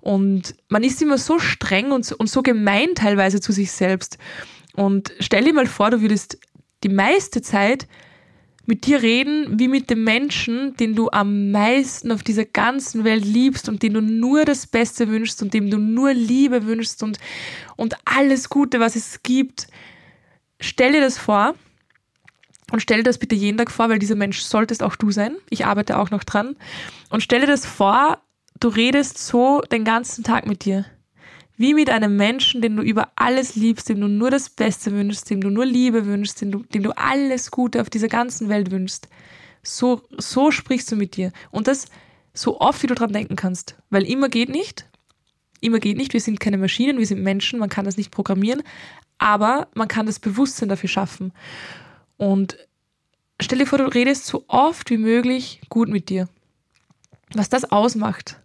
Und 0.01 0.55
man 0.69 0.83
ist 0.83 1.01
immer 1.01 1.17
so 1.17 1.39
streng 1.39 1.91
und, 1.91 2.11
und 2.11 2.29
so 2.29 2.43
gemein 2.43 2.93
teilweise 2.93 3.41
zu 3.41 3.51
sich 3.51 3.71
selbst. 3.71 4.19
Und 4.75 5.13
stell 5.19 5.45
dir 5.45 5.53
mal 5.53 5.65
vor, 5.65 5.89
du 5.89 6.01
würdest 6.01 6.37
die 6.83 6.89
meiste 6.89 7.41
Zeit 7.41 7.87
mit 8.65 8.85
dir 8.85 9.01
reden 9.01 9.59
wie 9.59 9.67
mit 9.67 9.89
dem 9.89 10.03
Menschen, 10.03 10.75
den 10.77 10.95
du 10.95 11.09
am 11.11 11.51
meisten 11.51 12.11
auf 12.11 12.23
dieser 12.23 12.45
ganzen 12.45 13.03
Welt 13.03 13.23
liebst 13.23 13.69
und 13.69 13.83
dem 13.83 13.93
du 13.93 14.01
nur 14.01 14.45
das 14.45 14.67
Beste 14.67 15.07
wünschst 15.07 15.41
und 15.41 15.53
dem 15.53 15.69
du 15.69 15.77
nur 15.77 16.13
Liebe 16.13 16.65
wünschst 16.65 17.03
und, 17.03 17.19
und 17.75 17.95
alles 18.05 18.49
Gute, 18.49 18.79
was 18.79 18.95
es 18.95 19.21
gibt. 19.23 19.67
Stell 20.59 20.93
dir 20.93 21.01
das 21.01 21.17
vor 21.17 21.55
und 22.71 22.81
stell 22.81 22.97
dir 22.97 23.03
das 23.03 23.19
bitte 23.19 23.35
jeden 23.35 23.57
Tag 23.57 23.71
vor, 23.71 23.89
weil 23.89 23.99
dieser 23.99 24.15
Mensch 24.15 24.39
solltest 24.39 24.81
auch 24.81 24.95
du 24.95 25.11
sein. 25.11 25.35
Ich 25.49 25.65
arbeite 25.65 25.97
auch 25.97 26.09
noch 26.09 26.23
dran. 26.23 26.55
Und 27.09 27.21
stell 27.21 27.41
dir 27.41 27.47
das 27.47 27.65
vor, 27.65 28.21
du 28.59 28.69
redest 28.69 29.19
so 29.19 29.61
den 29.61 29.83
ganzen 29.83 30.23
Tag 30.23 30.47
mit 30.47 30.65
dir. 30.65 30.85
Wie 31.57 31.73
mit 31.73 31.89
einem 31.89 32.17
Menschen, 32.17 32.61
den 32.61 32.75
du 32.75 32.83
über 32.83 33.11
alles 33.15 33.55
liebst, 33.55 33.87
dem 33.87 34.01
du 34.01 34.07
nur 34.07 34.29
das 34.29 34.49
Beste 34.49 34.91
wünschst, 34.91 35.29
dem 35.29 35.41
du 35.41 35.49
nur 35.49 35.65
Liebe 35.65 36.05
wünschst, 36.05 36.41
dem 36.41 36.51
du, 36.51 36.63
dem 36.63 36.83
du 36.83 36.91
alles 36.97 37.49
Gute 37.51 37.81
auf 37.81 37.89
dieser 37.89 38.09
ganzen 38.09 38.49
Welt 38.49 38.71
wünschst. 38.71 39.07
So, 39.63 40.01
so 40.17 40.51
sprichst 40.51 40.91
du 40.91 40.95
mit 40.95 41.15
dir. 41.15 41.31
Und 41.51 41.67
das 41.67 41.85
so 42.33 42.59
oft, 42.59 42.83
wie 42.83 42.87
du 42.87 42.95
dran 42.95 43.13
denken 43.13 43.37
kannst. 43.37 43.77
Weil 43.89 44.03
immer 44.03 44.27
geht 44.27 44.49
nicht. 44.49 44.85
Immer 45.61 45.79
geht 45.79 45.97
nicht. 45.97 46.13
Wir 46.13 46.19
sind 46.19 46.41
keine 46.41 46.57
Maschinen, 46.57 46.99
wir 46.99 47.07
sind 47.07 47.23
Menschen. 47.23 47.59
Man 47.59 47.69
kann 47.69 47.85
das 47.85 47.97
nicht 47.97 48.11
programmieren. 48.11 48.61
Aber 49.17 49.69
man 49.73 49.87
kann 49.87 50.05
das 50.05 50.19
Bewusstsein 50.19 50.67
dafür 50.67 50.89
schaffen. 50.89 51.31
Und 52.17 52.57
stell 53.41 53.59
dir 53.59 53.65
vor, 53.65 53.77
du 53.77 53.85
redest 53.85 54.25
so 54.25 54.43
oft 54.49 54.89
wie 54.89 54.97
möglich 54.97 55.61
gut 55.69 55.87
mit 55.87 56.09
dir. 56.09 56.27
Was 57.33 57.47
das 57.47 57.71
ausmacht 57.71 58.41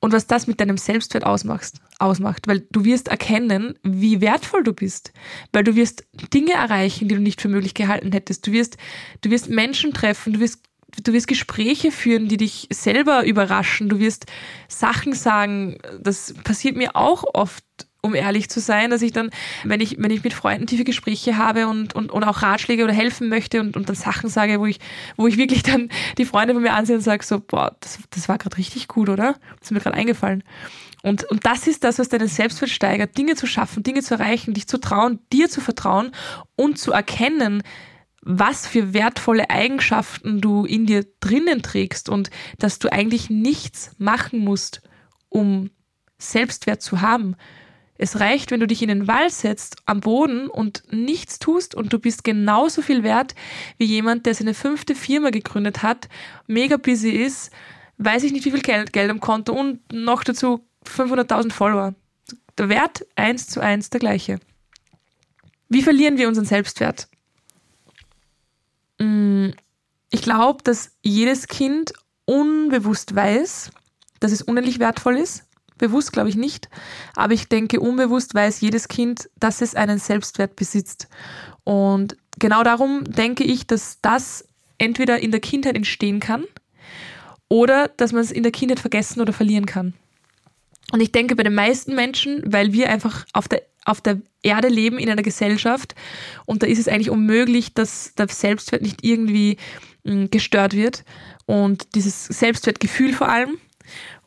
und 0.00 0.12
was 0.12 0.26
das 0.26 0.46
mit 0.46 0.60
deinem 0.60 0.76
Selbstwert 0.76 1.24
ausmacht, 1.24 1.72
ausmacht, 1.98 2.46
weil 2.46 2.60
du 2.70 2.84
wirst 2.84 3.08
erkennen, 3.08 3.78
wie 3.82 4.20
wertvoll 4.20 4.62
du 4.62 4.72
bist, 4.72 5.12
weil 5.52 5.64
du 5.64 5.74
wirst 5.74 6.04
Dinge 6.32 6.52
erreichen, 6.52 7.08
die 7.08 7.14
du 7.14 7.20
nicht 7.20 7.40
für 7.40 7.48
möglich 7.48 7.74
gehalten 7.74 8.12
hättest. 8.12 8.46
Du 8.46 8.52
wirst, 8.52 8.76
du 9.22 9.30
wirst 9.30 9.48
Menschen 9.48 9.92
treffen, 9.92 10.34
du 10.34 10.40
wirst, 10.40 10.60
du 11.02 11.12
wirst 11.12 11.26
Gespräche 11.26 11.90
führen, 11.90 12.28
die 12.28 12.36
dich 12.36 12.68
selber 12.72 13.24
überraschen, 13.24 13.88
du 13.88 13.98
wirst 13.98 14.26
Sachen 14.68 15.14
sagen. 15.14 15.78
Das 16.00 16.32
passiert 16.44 16.76
mir 16.76 16.94
auch 16.94 17.24
oft 17.34 17.64
um 18.00 18.14
ehrlich 18.14 18.48
zu 18.48 18.60
sein, 18.60 18.90
dass 18.90 19.02
ich 19.02 19.12
dann, 19.12 19.30
wenn 19.64 19.80
ich, 19.80 19.96
wenn 19.98 20.10
ich 20.10 20.22
mit 20.22 20.32
Freunden 20.32 20.66
tiefe 20.66 20.84
Gespräche 20.84 21.36
habe 21.36 21.66
und, 21.66 21.94
und, 21.94 22.12
und 22.12 22.24
auch 22.24 22.42
Ratschläge 22.42 22.84
oder 22.84 22.92
helfen 22.92 23.28
möchte 23.28 23.60
und, 23.60 23.76
und 23.76 23.88
dann 23.88 23.96
Sachen 23.96 24.30
sage, 24.30 24.60
wo 24.60 24.66
ich, 24.66 24.78
wo 25.16 25.26
ich 25.26 25.36
wirklich 25.36 25.62
dann 25.62 25.88
die 26.16 26.24
Freunde 26.24 26.54
von 26.54 26.62
mir 26.62 26.74
ansehen 26.74 26.96
und 26.96 27.02
sage 27.02 27.24
so, 27.24 27.40
boah, 27.40 27.76
das, 27.80 27.98
das 28.10 28.28
war 28.28 28.38
gerade 28.38 28.56
richtig 28.56 28.88
gut, 28.88 29.08
oder? 29.08 29.34
Das 29.58 29.68
ist 29.68 29.70
mir 29.72 29.80
gerade 29.80 29.96
eingefallen. 29.96 30.44
Und, 31.02 31.24
und 31.24 31.46
das 31.46 31.66
ist 31.66 31.84
das, 31.84 31.98
was 31.98 32.08
deinen 32.08 32.28
Selbstwert 32.28 32.70
steigert, 32.70 33.16
Dinge 33.16 33.34
zu 33.34 33.46
schaffen, 33.46 33.82
Dinge 33.82 34.02
zu 34.02 34.14
erreichen, 34.14 34.54
dich 34.54 34.66
zu 34.66 34.78
trauen, 34.78 35.20
dir 35.32 35.48
zu 35.48 35.60
vertrauen 35.60 36.12
und 36.56 36.78
zu 36.78 36.92
erkennen, 36.92 37.62
was 38.22 38.66
für 38.66 38.92
wertvolle 38.94 39.48
Eigenschaften 39.48 40.40
du 40.40 40.64
in 40.64 40.86
dir 40.86 41.06
drinnen 41.20 41.62
trägst 41.62 42.08
und 42.08 42.30
dass 42.58 42.78
du 42.78 42.92
eigentlich 42.92 43.30
nichts 43.30 43.92
machen 43.98 44.40
musst, 44.40 44.82
um 45.28 45.70
Selbstwert 46.18 46.82
zu 46.82 47.00
haben, 47.00 47.36
es 47.98 48.20
reicht, 48.20 48.52
wenn 48.52 48.60
du 48.60 48.68
dich 48.68 48.80
in 48.80 48.88
den 48.88 49.08
Wald 49.08 49.32
setzt, 49.32 49.76
am 49.84 50.00
Boden 50.00 50.48
und 50.48 50.84
nichts 50.92 51.40
tust 51.40 51.74
und 51.74 51.92
du 51.92 51.98
bist 51.98 52.22
genauso 52.22 52.80
viel 52.80 53.02
wert 53.02 53.34
wie 53.76 53.84
jemand, 53.84 54.24
der 54.24 54.34
seine 54.34 54.54
fünfte 54.54 54.94
Firma 54.94 55.30
gegründet 55.30 55.82
hat, 55.82 56.08
mega 56.46 56.76
busy 56.76 57.10
ist, 57.10 57.50
weiß 57.98 58.22
ich 58.22 58.32
nicht 58.32 58.44
wie 58.44 58.52
viel 58.52 58.62
Geld, 58.62 58.92
Geld 58.92 59.10
am 59.10 59.18
Konto 59.18 59.52
und 59.52 59.80
noch 59.92 60.22
dazu 60.22 60.64
500.000 60.86 61.50
Follower. 61.50 61.94
Der 62.56 62.68
Wert 62.68 63.04
eins 63.16 63.48
zu 63.48 63.60
eins 63.60 63.90
der 63.90 64.00
gleiche. 64.00 64.38
Wie 65.68 65.82
verlieren 65.82 66.18
wir 66.18 66.28
unseren 66.28 66.46
Selbstwert? 66.46 67.08
Mm, 68.98 69.50
ich 70.10 70.22
glaube, 70.22 70.62
dass 70.62 70.92
jedes 71.02 71.48
Kind 71.48 71.92
unbewusst 72.24 73.14
weiß, 73.14 73.70
dass 74.20 74.32
es 74.32 74.42
unendlich 74.42 74.78
wertvoll 74.78 75.16
ist 75.16 75.47
Bewusst 75.78 76.12
glaube 76.12 76.28
ich 76.28 76.36
nicht, 76.36 76.68
aber 77.14 77.32
ich 77.32 77.48
denke, 77.48 77.80
unbewusst 77.80 78.34
weiß 78.34 78.60
jedes 78.60 78.88
Kind, 78.88 79.30
dass 79.38 79.60
es 79.60 79.74
einen 79.74 79.98
Selbstwert 79.98 80.56
besitzt. 80.56 81.08
Und 81.64 82.16
genau 82.38 82.62
darum 82.62 83.04
denke 83.04 83.44
ich, 83.44 83.66
dass 83.66 84.00
das 84.00 84.44
entweder 84.78 85.20
in 85.20 85.30
der 85.30 85.40
Kindheit 85.40 85.76
entstehen 85.76 86.20
kann 86.20 86.44
oder 87.48 87.88
dass 87.88 88.12
man 88.12 88.22
es 88.22 88.30
in 88.30 88.42
der 88.42 88.52
Kindheit 88.52 88.80
vergessen 88.80 89.20
oder 89.20 89.32
verlieren 89.32 89.66
kann. 89.66 89.94
Und 90.92 91.00
ich 91.00 91.12
denke, 91.12 91.36
bei 91.36 91.42
den 91.42 91.54
meisten 91.54 91.94
Menschen, 91.94 92.42
weil 92.46 92.72
wir 92.72 92.88
einfach 92.88 93.26
auf 93.32 93.48
der, 93.48 93.62
auf 93.84 94.00
der 94.00 94.20
Erde 94.42 94.68
leben 94.68 94.98
in 94.98 95.10
einer 95.10 95.22
Gesellschaft 95.22 95.94
und 96.46 96.62
da 96.62 96.66
ist 96.66 96.78
es 96.78 96.88
eigentlich 96.88 97.10
unmöglich, 97.10 97.74
dass 97.74 98.14
der 98.14 98.28
Selbstwert 98.28 98.82
nicht 98.82 99.04
irgendwie 99.04 99.58
hm, 100.04 100.30
gestört 100.30 100.72
wird 100.74 101.04
und 101.46 101.94
dieses 101.94 102.26
Selbstwertgefühl 102.26 103.12
vor 103.12 103.28
allem 103.28 103.58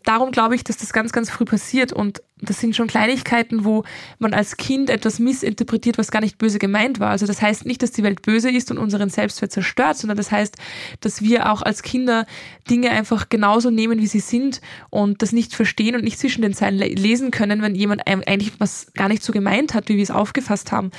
darum 0.04 0.32
glaube 0.32 0.56
ich, 0.56 0.64
dass 0.64 0.78
das 0.78 0.94
ganz, 0.94 1.12
ganz 1.12 1.30
früh 1.30 1.46
passiert 1.46 1.94
und 1.94 2.22
das 2.42 2.60
sind 2.60 2.76
schon 2.76 2.88
Kleinigkeiten, 2.88 3.66
wo 3.66 3.84
man 4.18 4.34
als 4.34 4.58
Kind 4.58 4.90
etwas 4.90 5.20
missinterpretiert, 5.20 5.98
was 5.98 6.10
gar 6.10 6.22
nicht 6.22 6.40
böse 6.40 6.58
gemeint 6.58 7.00
war. 7.00 7.12
Also 7.12 7.28
das 7.28 7.42
heißt 7.42 7.66
nicht, 7.66 7.84
dass 7.84 7.92
die 7.92 8.04
Welt 8.04 8.24
böse 8.24 8.50
ist 8.50 8.72
und 8.72 8.80
unseren 8.80 9.10
Selbstwert 9.10 9.52
zerstört, 9.52 9.98
sondern 9.98 10.18
das 10.18 10.32
heißt, 10.32 10.56
dass 11.02 11.22
wir 11.22 11.52
auch 11.52 11.62
als 11.62 11.84
Kinder 11.84 12.26
Dinge 12.70 12.90
einfach 12.90 13.30
genauso 13.30 13.70
nehmen, 13.70 14.00
wie 14.00 14.08
sie 14.08 14.20
sind 14.20 14.62
und 14.90 15.22
das 15.22 15.32
nicht 15.34 15.56
verstehen 15.56 15.96
und 15.96 16.04
nicht 16.04 16.20
zwischen 16.20 16.42
den 16.42 16.54
Zeilen 16.54 16.78
lesen 16.78 17.30
können, 17.30 17.62
wenn 17.62 17.76
jemand 17.76 18.08
eigentlich 18.08 18.60
was 18.60 18.92
gar 18.94 19.08
nicht 19.08 19.24
so 19.24 19.32
gemeint 19.32 19.74
hat, 19.76 19.88
wie 19.88 19.98
wir 19.98 20.04
es 20.04 20.12
aufgefasst 20.12 20.72
haben. 20.72 20.92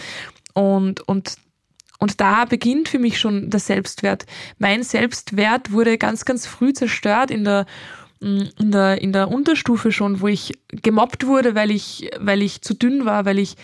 Und, 0.55 1.01
und 1.09 1.37
und 1.99 2.21
da 2.21 2.47
beginnt 2.47 2.89
für 2.89 2.99
mich 2.99 3.21
schon 3.21 3.49
der 3.49 3.61
Selbstwert. 3.61 4.27
Mein 4.59 4.83
Selbstwert 4.83 5.71
wurde 5.71 5.99
ganz, 5.99 6.25
ganz 6.25 6.49
früh 6.49 6.73
zerstört 6.73 7.31
in 7.31 7.45
der 7.45 7.65
in 8.23 8.71
der, 8.71 9.01
in 9.01 9.13
der 9.13 9.29
Unterstufe 9.29 9.91
schon, 9.91 10.21
wo 10.21 10.29
ich 10.29 10.53
gemobbt 10.71 11.27
wurde, 11.27 11.55
weil 11.55 11.71
ich, 11.71 12.11
weil 12.19 12.41
ich 12.43 12.63
zu 12.63 12.75
dünn 12.75 13.05
war, 13.05 13.25
weil 13.25 13.39
ich 13.39 13.57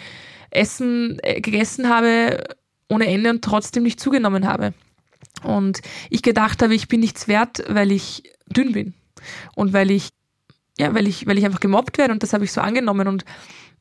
Essen 0.50 1.18
äh, 1.22 1.40
gegessen 1.40 1.88
habe 1.88 2.44
ohne 2.88 3.06
Ende 3.06 3.30
und 3.30 3.44
trotzdem 3.44 3.82
nicht 3.82 4.00
zugenommen 4.00 4.46
habe. 4.46 4.72
Und 5.42 5.80
ich 6.10 6.22
gedacht 6.22 6.62
habe, 6.62 6.74
ich 6.74 6.88
bin 6.88 7.00
nichts 7.00 7.28
wert, 7.28 7.62
weil 7.68 7.92
ich 7.92 8.22
dünn 8.46 8.72
bin. 8.72 8.94
Und 9.54 9.72
weil 9.72 9.90
ich, 9.90 10.08
ja, 10.78 10.94
weil 10.94 11.06
ich, 11.06 11.26
weil 11.26 11.38
ich 11.38 11.44
einfach 11.44 11.60
gemobbt 11.60 11.98
werde 11.98 12.12
und 12.12 12.22
das 12.22 12.32
habe 12.32 12.44
ich 12.44 12.52
so 12.52 12.60
angenommen 12.60 13.08
und 13.08 13.24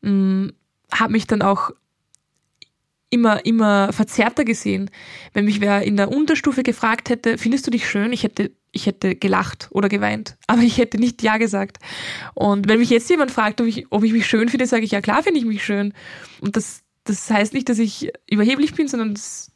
mm, 0.01 0.49
habe 0.91 1.11
mich 1.11 1.25
dann 1.25 1.41
auch 1.41 1.71
immer, 3.09 3.45
immer 3.45 3.93
verzerrter 3.93 4.43
gesehen. 4.43 4.89
Wenn 5.33 5.45
mich 5.45 5.61
wer 5.61 5.83
in 5.83 5.95
der 5.95 6.11
Unterstufe 6.11 6.63
gefragt 6.63 7.09
hätte, 7.09 7.37
findest 7.37 7.65
du 7.65 7.71
dich 7.71 7.89
schön? 7.89 8.11
Ich 8.11 8.23
hätte 8.23 8.51
ich 8.71 8.85
hätte 8.85 9.15
gelacht 9.15 9.69
oder 9.71 9.89
geweint, 9.89 10.37
aber 10.47 10.61
ich 10.61 10.77
hätte 10.77 10.97
nicht 10.97 11.23
Ja 11.23 11.37
gesagt. 11.37 11.77
Und 12.33 12.67
wenn 12.67 12.79
mich 12.79 12.89
jetzt 12.89 13.09
jemand 13.09 13.31
fragt, 13.31 13.61
ob 13.61 13.67
ich, 13.67 13.87
ob 13.91 14.03
ich 14.03 14.13
mich 14.13 14.27
schön 14.27 14.49
finde, 14.49 14.67
sage 14.67 14.83
ich, 14.83 14.91
ja 14.91 15.01
klar 15.01 15.23
finde 15.23 15.39
ich 15.39 15.45
mich 15.45 15.63
schön. 15.63 15.93
Und 16.41 16.55
das, 16.55 16.81
das 17.03 17.29
heißt 17.29 17.53
nicht, 17.53 17.69
dass 17.69 17.79
ich 17.79 18.11
überheblich 18.29 18.73
bin, 18.73 18.87
sondern 18.87 19.15
das, 19.15 19.51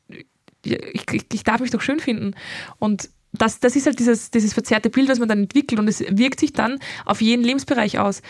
ich, 0.64 1.04
ich, 1.12 1.26
ich 1.32 1.44
darf 1.44 1.62
mich 1.62 1.72
doch 1.72 1.82
schön 1.82 2.00
finden. 2.00 2.36
Und 2.80 3.10
das, 3.34 3.60
das 3.60 3.76
ist 3.76 3.86
halt 3.86 4.00
dieses, 4.00 4.32
dieses 4.32 4.54
verzerrte 4.54 4.90
Bild, 4.90 5.10
was 5.10 5.20
man 5.20 5.30
dann 5.30 5.44
entwickelt 5.44 5.80
und 5.80 5.88
es 5.88 6.02
wirkt 6.02 6.40
sich 6.40 6.54
dann 6.54 6.80
auf 7.06 7.22
jeden 7.22 7.44
Lebensbereich 7.44 8.00
aus. 8.00 8.22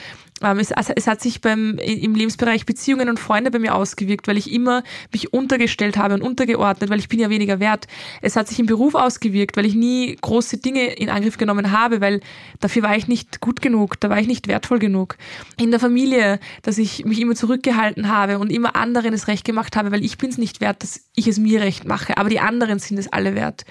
Ähm, 0.42 0.60
es, 0.60 0.72
also 0.72 0.94
es 0.96 1.08
hat 1.08 1.22
sich 1.22 1.42
beim, 1.42 1.78
im 1.78 2.16
Lebensbereich 2.16 2.66
Beziehungen 2.66 3.10
und 3.10 3.20
Freunde 3.20 3.52
bei 3.52 3.60
mir 3.60 3.76
ausgewirkt, 3.76 4.28
weil 4.28 4.38
ich 4.38 4.52
immer 4.52 4.84
mich 5.12 5.34
untergestellt 5.34 5.98
habe 5.98 6.14
und 6.14 6.22
untergeordnet, 6.22 6.90
weil 6.90 7.00
ich 7.00 7.10
bin 7.10 7.20
ja 7.20 7.30
weniger 7.30 7.60
wert. 7.60 7.88
Es 8.22 8.36
hat 8.36 8.48
sich 8.48 8.60
im 8.60 8.66
Beruf 8.66 8.96
ausgewirkt, 8.96 9.58
weil 9.58 9.66
ich 9.66 9.76
nie 9.76 10.18
große 10.20 10.58
Dinge 10.58 10.94
in 10.94 11.10
Angriff 11.10 11.38
genommen 11.38 11.72
habe, 11.72 12.02
weil 12.02 12.22
dafür 12.60 12.84
war 12.84 12.96
ich 12.96 13.08
nicht 13.08 13.42
gut 13.42 13.62
genug, 13.62 14.00
da 14.00 14.10
war 14.10 14.20
ich 14.20 14.28
nicht 14.28 14.48
wertvoll 14.48 14.80
genug. 14.80 15.18
In 15.58 15.72
der 15.72 15.80
Familie, 15.80 16.40
dass 16.62 16.78
ich 16.78 17.06
mich 17.06 17.20
immer 17.20 17.36
zurückgehalten 17.36 18.08
habe 18.10 18.40
und 18.40 18.52
immer 18.52 18.76
anderen 18.76 19.14
es 19.14 19.28
recht 19.28 19.46
gemacht 19.46 19.76
habe, 19.76 19.92
weil 19.92 20.04
ich 20.04 20.18
bin 20.18 20.30
es 20.30 20.38
nicht 20.38 20.62
wert, 20.62 20.84
dass 20.84 21.02
ich 21.16 21.28
es 21.28 21.38
mir 21.38 21.62
recht 21.62 21.86
mache, 21.86 22.18
aber 22.18 22.30
die 22.30 22.40
anderen 22.40 22.80
sind 22.80 22.98
es 22.98 23.12
alle 23.12 23.36
wert. 23.36 23.66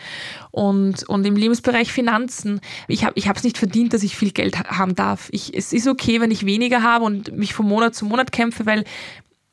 Und, 0.50 1.08
und 1.08 1.24
im 1.26 1.36
Lebensbereich 1.36 1.92
Finanzen, 1.92 2.60
ich 2.88 3.04
habe 3.04 3.14
es 3.18 3.44
nicht 3.44 3.58
verdient, 3.58 3.92
dass 3.92 4.02
ich 4.02 4.16
viel 4.16 4.32
Geld 4.32 4.58
haben 4.58 4.94
darf. 4.94 5.28
Ich, 5.32 5.56
es 5.56 5.72
ist 5.72 5.86
okay, 5.86 6.20
wenn 6.20 6.30
ich 6.30 6.46
weniger 6.60 6.82
habe 6.82 7.04
und 7.04 7.36
mich 7.36 7.54
von 7.54 7.66
Monat 7.66 7.94
zu 7.94 8.04
Monat 8.04 8.32
kämpfe, 8.32 8.66
weil 8.66 8.84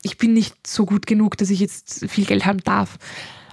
ich 0.02 0.18
bin 0.18 0.34
nicht 0.34 0.66
so 0.66 0.84
gut 0.84 1.06
genug, 1.06 1.36
dass 1.38 1.50
ich 1.50 1.60
jetzt 1.60 2.04
viel 2.08 2.26
Geld 2.26 2.44
haben 2.44 2.60
darf. 2.60 2.98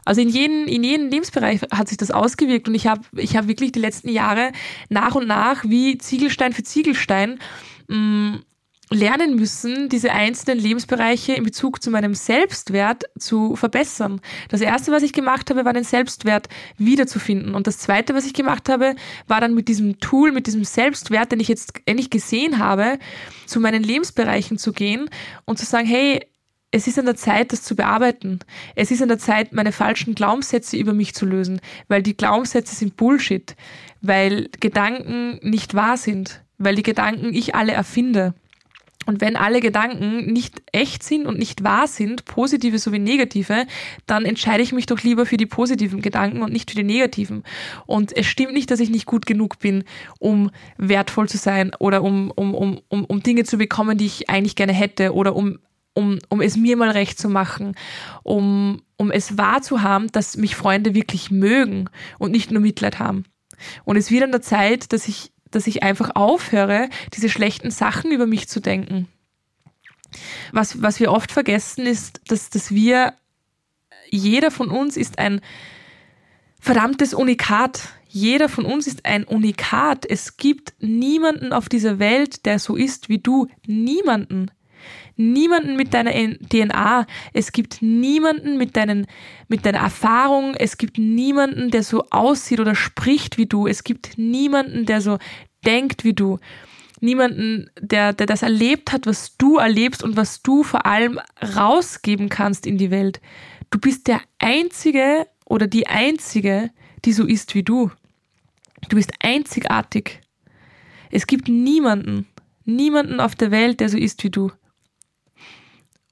Also 0.03 0.21
in 0.21 0.29
jedem, 0.29 0.67
in 0.67 0.83
jedem 0.83 1.09
Lebensbereich 1.09 1.61
hat 1.71 1.87
sich 1.87 1.97
das 1.97 2.11
ausgewirkt 2.11 2.67
und 2.67 2.75
ich 2.75 2.85
habe 2.85 3.01
ich 3.15 3.35
hab 3.35 3.47
wirklich 3.47 3.71
die 3.71 3.79
letzten 3.79 4.09
Jahre 4.09 4.51
nach 4.89 5.15
und 5.15 5.25
nach 5.25 5.63
wie 5.63 5.97
Ziegelstein 5.97 6.53
für 6.53 6.63
Ziegelstein 6.63 7.39
mh, 7.87 7.97
mm, 7.97 8.43
lernen 8.91 9.35
müssen, 9.35 9.89
diese 9.89 10.11
einzelnen 10.11 10.59
Lebensbereiche 10.59 11.33
in 11.33 11.43
Bezug 11.43 11.81
zu 11.81 11.89
meinem 11.89 12.13
Selbstwert 12.13 13.03
zu 13.17 13.55
verbessern. 13.55 14.21
Das 14.49 14.61
erste, 14.61 14.91
was 14.91 15.03
ich 15.03 15.13
gemacht 15.13 15.49
habe, 15.49 15.65
war 15.65 15.73
den 15.73 15.83
Selbstwert 15.83 16.47
wiederzufinden. 16.77 17.55
Und 17.55 17.67
das 17.67 17.79
zweite, 17.79 18.13
was 18.13 18.25
ich 18.25 18.33
gemacht 18.33 18.69
habe, 18.69 18.95
war 19.27 19.41
dann 19.41 19.55
mit 19.55 19.67
diesem 19.67 19.99
Tool, 19.99 20.31
mit 20.31 20.47
diesem 20.47 20.63
Selbstwert, 20.63 21.31
den 21.31 21.39
ich 21.39 21.47
jetzt 21.47 21.73
endlich 21.85 22.09
gesehen 22.09 22.59
habe, 22.59 22.99
zu 23.45 23.59
meinen 23.59 23.83
Lebensbereichen 23.83 24.57
zu 24.57 24.71
gehen 24.71 25.09
und 25.45 25.57
zu 25.57 25.65
sagen, 25.65 25.87
hey, 25.87 26.21
es 26.71 26.87
ist 26.87 26.99
an 26.99 27.05
der 27.05 27.15
Zeit, 27.15 27.53
das 27.53 27.63
zu 27.63 27.75
bearbeiten. 27.75 28.39
Es 28.75 28.91
ist 28.91 29.01
an 29.01 29.07
der 29.07 29.17
Zeit, 29.17 29.53
meine 29.53 29.71
falschen 29.71 30.13
Glaubenssätze 30.13 30.75
über 30.75 30.93
mich 30.93 31.15
zu 31.15 31.25
lösen, 31.25 31.61
weil 31.87 32.03
die 32.03 32.17
Glaubenssätze 32.17 32.75
sind 32.75 32.97
Bullshit, 32.97 33.55
weil 34.01 34.49
Gedanken 34.59 35.39
nicht 35.41 35.73
wahr 35.73 35.95
sind, 35.95 36.41
weil 36.57 36.75
die 36.75 36.83
Gedanken 36.83 37.33
ich 37.33 37.55
alle 37.55 37.71
erfinde. 37.71 38.33
Und 39.05 39.21
wenn 39.21 39.35
alle 39.35 39.59
Gedanken 39.59 40.31
nicht 40.33 40.61
echt 40.71 41.03
sind 41.03 41.27
und 41.27 41.37
nicht 41.37 41.63
wahr 41.63 41.87
sind, 41.87 42.25
positive 42.25 42.79
sowie 42.79 42.99
negative, 42.99 43.67
dann 44.07 44.25
entscheide 44.25 44.63
ich 44.63 44.73
mich 44.73 44.87
doch 44.87 45.01
lieber 45.01 45.25
für 45.25 45.37
die 45.37 45.45
positiven 45.45 46.01
Gedanken 46.01 46.41
und 46.41 46.51
nicht 46.51 46.71
für 46.71 46.77
die 46.77 46.83
negativen. 46.83 47.43
Und 47.85 48.15
es 48.17 48.25
stimmt 48.25 48.53
nicht, 48.53 48.71
dass 48.71 48.79
ich 48.79 48.89
nicht 48.89 49.05
gut 49.05 49.25
genug 49.25 49.59
bin, 49.59 49.83
um 50.19 50.49
wertvoll 50.77 51.29
zu 51.29 51.37
sein 51.37 51.71
oder 51.79 52.01
um, 52.01 52.31
um, 52.31 52.55
um, 52.55 52.81
um, 52.89 53.05
um 53.05 53.21
Dinge 53.21 53.43
zu 53.43 53.57
bekommen, 53.57 53.97
die 53.97 54.07
ich 54.07 54.29
eigentlich 54.29 54.55
gerne 54.55 54.73
hätte 54.73 55.13
oder 55.13 55.35
um, 55.35 55.59
um, 55.93 56.19
um 56.29 56.41
es 56.41 56.57
mir 56.57 56.75
mal 56.75 56.89
recht 56.89 57.19
zu 57.19 57.29
machen, 57.29 57.75
um, 58.23 58.81
um 58.97 59.11
es 59.11 59.37
wahrzuhaben, 59.37 60.11
dass 60.11 60.35
mich 60.35 60.55
Freunde 60.55 60.95
wirklich 60.95 61.29
mögen 61.29 61.89
und 62.17 62.31
nicht 62.31 62.51
nur 62.51 62.61
Mitleid 62.61 62.97
haben. 62.97 63.25
Und 63.83 63.97
es 63.97 64.09
wird 64.11 64.23
an 64.23 64.31
der 64.31 64.41
Zeit, 64.41 64.91
dass 64.93 65.07
ich 65.07 65.31
dass 65.51 65.67
ich 65.67 65.83
einfach 65.83 66.11
aufhöre, 66.15 66.89
diese 67.13 67.29
schlechten 67.29 67.71
Sachen 67.71 68.11
über 68.11 68.25
mich 68.25 68.47
zu 68.47 68.59
denken. 68.59 69.07
Was, 70.51 70.81
was 70.81 70.99
wir 70.99 71.11
oft 71.11 71.31
vergessen 71.31 71.85
ist, 71.85 72.21
dass, 72.27 72.49
dass 72.49 72.71
wir, 72.71 73.13
jeder 74.09 74.51
von 74.51 74.69
uns 74.69 74.97
ist 74.97 75.19
ein 75.19 75.41
verdammtes 76.59 77.13
Unikat. 77.13 77.89
Jeder 78.07 78.49
von 78.49 78.65
uns 78.65 78.87
ist 78.87 79.05
ein 79.05 79.23
Unikat. 79.25 80.05
Es 80.09 80.37
gibt 80.37 80.73
niemanden 80.79 81.53
auf 81.53 81.69
dieser 81.69 81.99
Welt, 81.99 82.45
der 82.45 82.59
so 82.59 82.75
ist 82.75 83.09
wie 83.09 83.19
du. 83.19 83.47
Niemanden. 83.67 84.51
Niemanden 85.17 85.77
mit 85.77 85.93
deiner 85.93 86.11
DNA. 86.11 87.05
Es 87.33 87.51
gibt 87.51 87.81
niemanden 87.81 88.57
mit, 88.57 88.75
deinen, 88.75 89.07
mit 89.47 89.65
deiner 89.65 89.79
Erfahrung. 89.79 90.55
Es 90.55 90.77
gibt 90.77 90.97
niemanden, 90.97 91.71
der 91.71 91.83
so 91.83 92.03
aussieht 92.09 92.59
oder 92.59 92.75
spricht 92.75 93.37
wie 93.37 93.45
du. 93.45 93.67
Es 93.67 93.83
gibt 93.83 94.17
niemanden, 94.17 94.85
der 94.85 95.01
so 95.01 95.17
denkt 95.65 96.03
wie 96.03 96.13
du. 96.13 96.39
Niemanden, 96.99 97.69
der, 97.79 98.13
der 98.13 98.25
das 98.25 98.41
erlebt 98.41 98.91
hat, 98.91 99.05
was 99.05 99.37
du 99.37 99.57
erlebst 99.57 100.03
und 100.03 100.17
was 100.17 100.41
du 100.41 100.63
vor 100.63 100.85
allem 100.85 101.19
rausgeben 101.55 102.29
kannst 102.29 102.65
in 102.65 102.77
die 102.77 102.91
Welt. 102.91 103.21
Du 103.69 103.79
bist 103.79 104.07
der 104.07 104.21
Einzige 104.39 105.27
oder 105.45 105.67
die 105.67 105.87
Einzige, 105.87 106.71
die 107.05 107.13
so 107.13 107.25
ist 107.25 107.55
wie 107.55 107.63
du. 107.63 107.91
Du 108.89 108.95
bist 108.95 109.11
einzigartig. 109.19 110.21
Es 111.11 111.27
gibt 111.27 111.47
niemanden, 111.47 112.27
niemanden 112.65 113.19
auf 113.19 113.35
der 113.35 113.51
Welt, 113.51 113.79
der 113.79 113.89
so 113.89 113.97
ist 113.97 114.23
wie 114.23 114.29
du. 114.29 114.51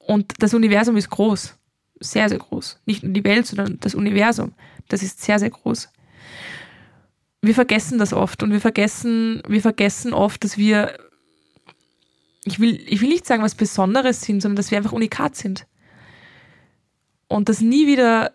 Und 0.06 0.34
das 0.40 0.54
Universum 0.54 0.98
ist 0.98 1.10
groß. 1.10 1.58
Sehr, 2.00 2.30
sehr 2.30 2.38
groß. 2.38 2.80
Nicht 2.86 3.04
nur 3.04 3.14
die 3.14 3.24
Welt, 3.24 3.48
sondern 3.48 3.80
das 3.80 3.96
Universum. 3.96 4.54
Das 4.90 5.02
ist 5.02 5.22
sehr, 5.22 5.40
sehr 5.40 5.50
groß. 5.50 5.90
Wir 7.42 7.56
vergessen 7.56 7.98
das 7.98 8.14
oft 8.14 8.44
und 8.44 8.52
wir 8.52 8.62
vergessen, 8.62 9.42
wir 9.48 9.62
vergessen 9.62 10.14
oft, 10.14 10.44
dass 10.44 10.58
wir, 10.58 10.98
ich 12.46 12.60
will, 12.60 12.82
ich 12.88 13.02
will 13.02 13.10
nicht 13.10 13.26
sagen, 13.26 13.44
was 13.44 13.56
Besonderes 13.56 14.22
sind, 14.22 14.42
sondern 14.42 14.58
dass 14.58 14.72
wir 14.72 14.78
einfach 14.78 14.92
unikat 14.92 15.36
sind. 15.36 15.66
Und 17.28 17.50
dass 17.50 17.62
nie 17.62 17.88
wieder, 17.88 18.34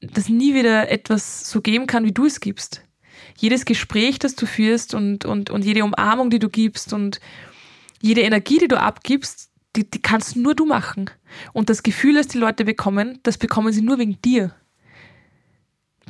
dass 0.00 0.28
nie 0.28 0.54
wieder 0.54 0.90
etwas 0.90 1.50
so 1.50 1.60
geben 1.60 1.86
kann, 1.86 2.04
wie 2.04 2.12
du 2.12 2.26
es 2.26 2.40
gibst. 2.40 2.82
Jedes 3.36 3.64
Gespräch, 3.64 4.18
das 4.18 4.34
du 4.34 4.46
führst 4.46 4.94
und, 4.94 5.24
und, 5.24 5.50
und 5.50 5.64
jede 5.64 5.84
Umarmung, 5.84 6.30
die 6.30 6.38
du 6.38 6.48
gibst 6.48 6.92
und 6.92 7.20
jede 8.00 8.22
Energie, 8.22 8.58
die 8.58 8.68
du 8.68 8.80
abgibst, 8.80 9.47
die, 9.76 9.88
die 9.88 10.02
kannst 10.02 10.36
nur 10.36 10.54
du 10.54 10.64
machen. 10.64 11.10
Und 11.52 11.70
das 11.70 11.82
Gefühl, 11.82 12.14
das 12.14 12.28
die 12.28 12.38
Leute 12.38 12.64
bekommen, 12.64 13.18
das 13.22 13.38
bekommen 13.38 13.72
sie 13.72 13.82
nur 13.82 13.98
wegen 13.98 14.20
dir. 14.22 14.54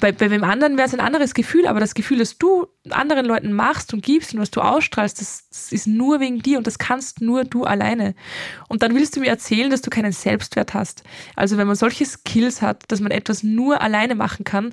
Bei, 0.00 0.12
bei 0.12 0.31
wem 0.31 0.45
anderen 0.45 0.77
wäre 0.77 0.87
es 0.87 0.95
ein 0.95 1.00
anderes 1.00 1.35
Gefühl, 1.35 1.67
aber 1.67 1.81
das 1.81 1.95
Gefühl, 1.95 2.19
das 2.19 2.38
du 2.38 2.69
anderen 2.91 3.27
Leuten 3.27 3.53
machst 3.53 3.93
und 3.93 4.03
gibst 4.03 4.33
und 4.33 4.41
was 4.41 4.50
du 4.50 4.61
ausstrahlst, 4.61 5.21
das, 5.21 5.49
das 5.49 5.73
ist 5.73 5.88
nur 5.88 6.21
wegen 6.21 6.41
dir 6.41 6.59
und 6.59 6.67
das 6.67 6.79
kannst 6.79 7.21
nur 7.21 7.45
du 7.45 7.65
alleine. 7.65 8.15
Und 8.69 8.83
dann 8.83 8.95
willst 8.95 9.17
du 9.17 9.21
mir 9.21 9.29
erzählen, 9.29 9.71
dass 9.71 9.83
du 9.83 9.91
keinen 9.91 10.12
Selbstwert 10.12 10.73
hast. 10.73 11.03
Also 11.35 11.57
wenn 11.57 11.67
man 11.67 11.75
solche 11.75 12.07
Skills 12.07 12.62
hat, 12.62 12.85
dass 12.88 13.00
man 13.00 13.11
etwas 13.11 13.43
nur 13.43 13.81
alleine 13.81 14.15
machen 14.15 14.45
kann, 14.45 14.73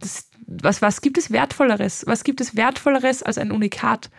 das, 0.00 0.28
was, 0.46 0.82
was 0.82 1.00
gibt 1.00 1.18
es 1.18 1.30
Wertvolleres? 1.30 2.04
Was 2.06 2.24
gibt 2.24 2.40
es 2.40 2.56
Wertvolleres 2.56 3.22
als 3.22 3.38
ein 3.38 3.50
Unikat? 3.52 4.10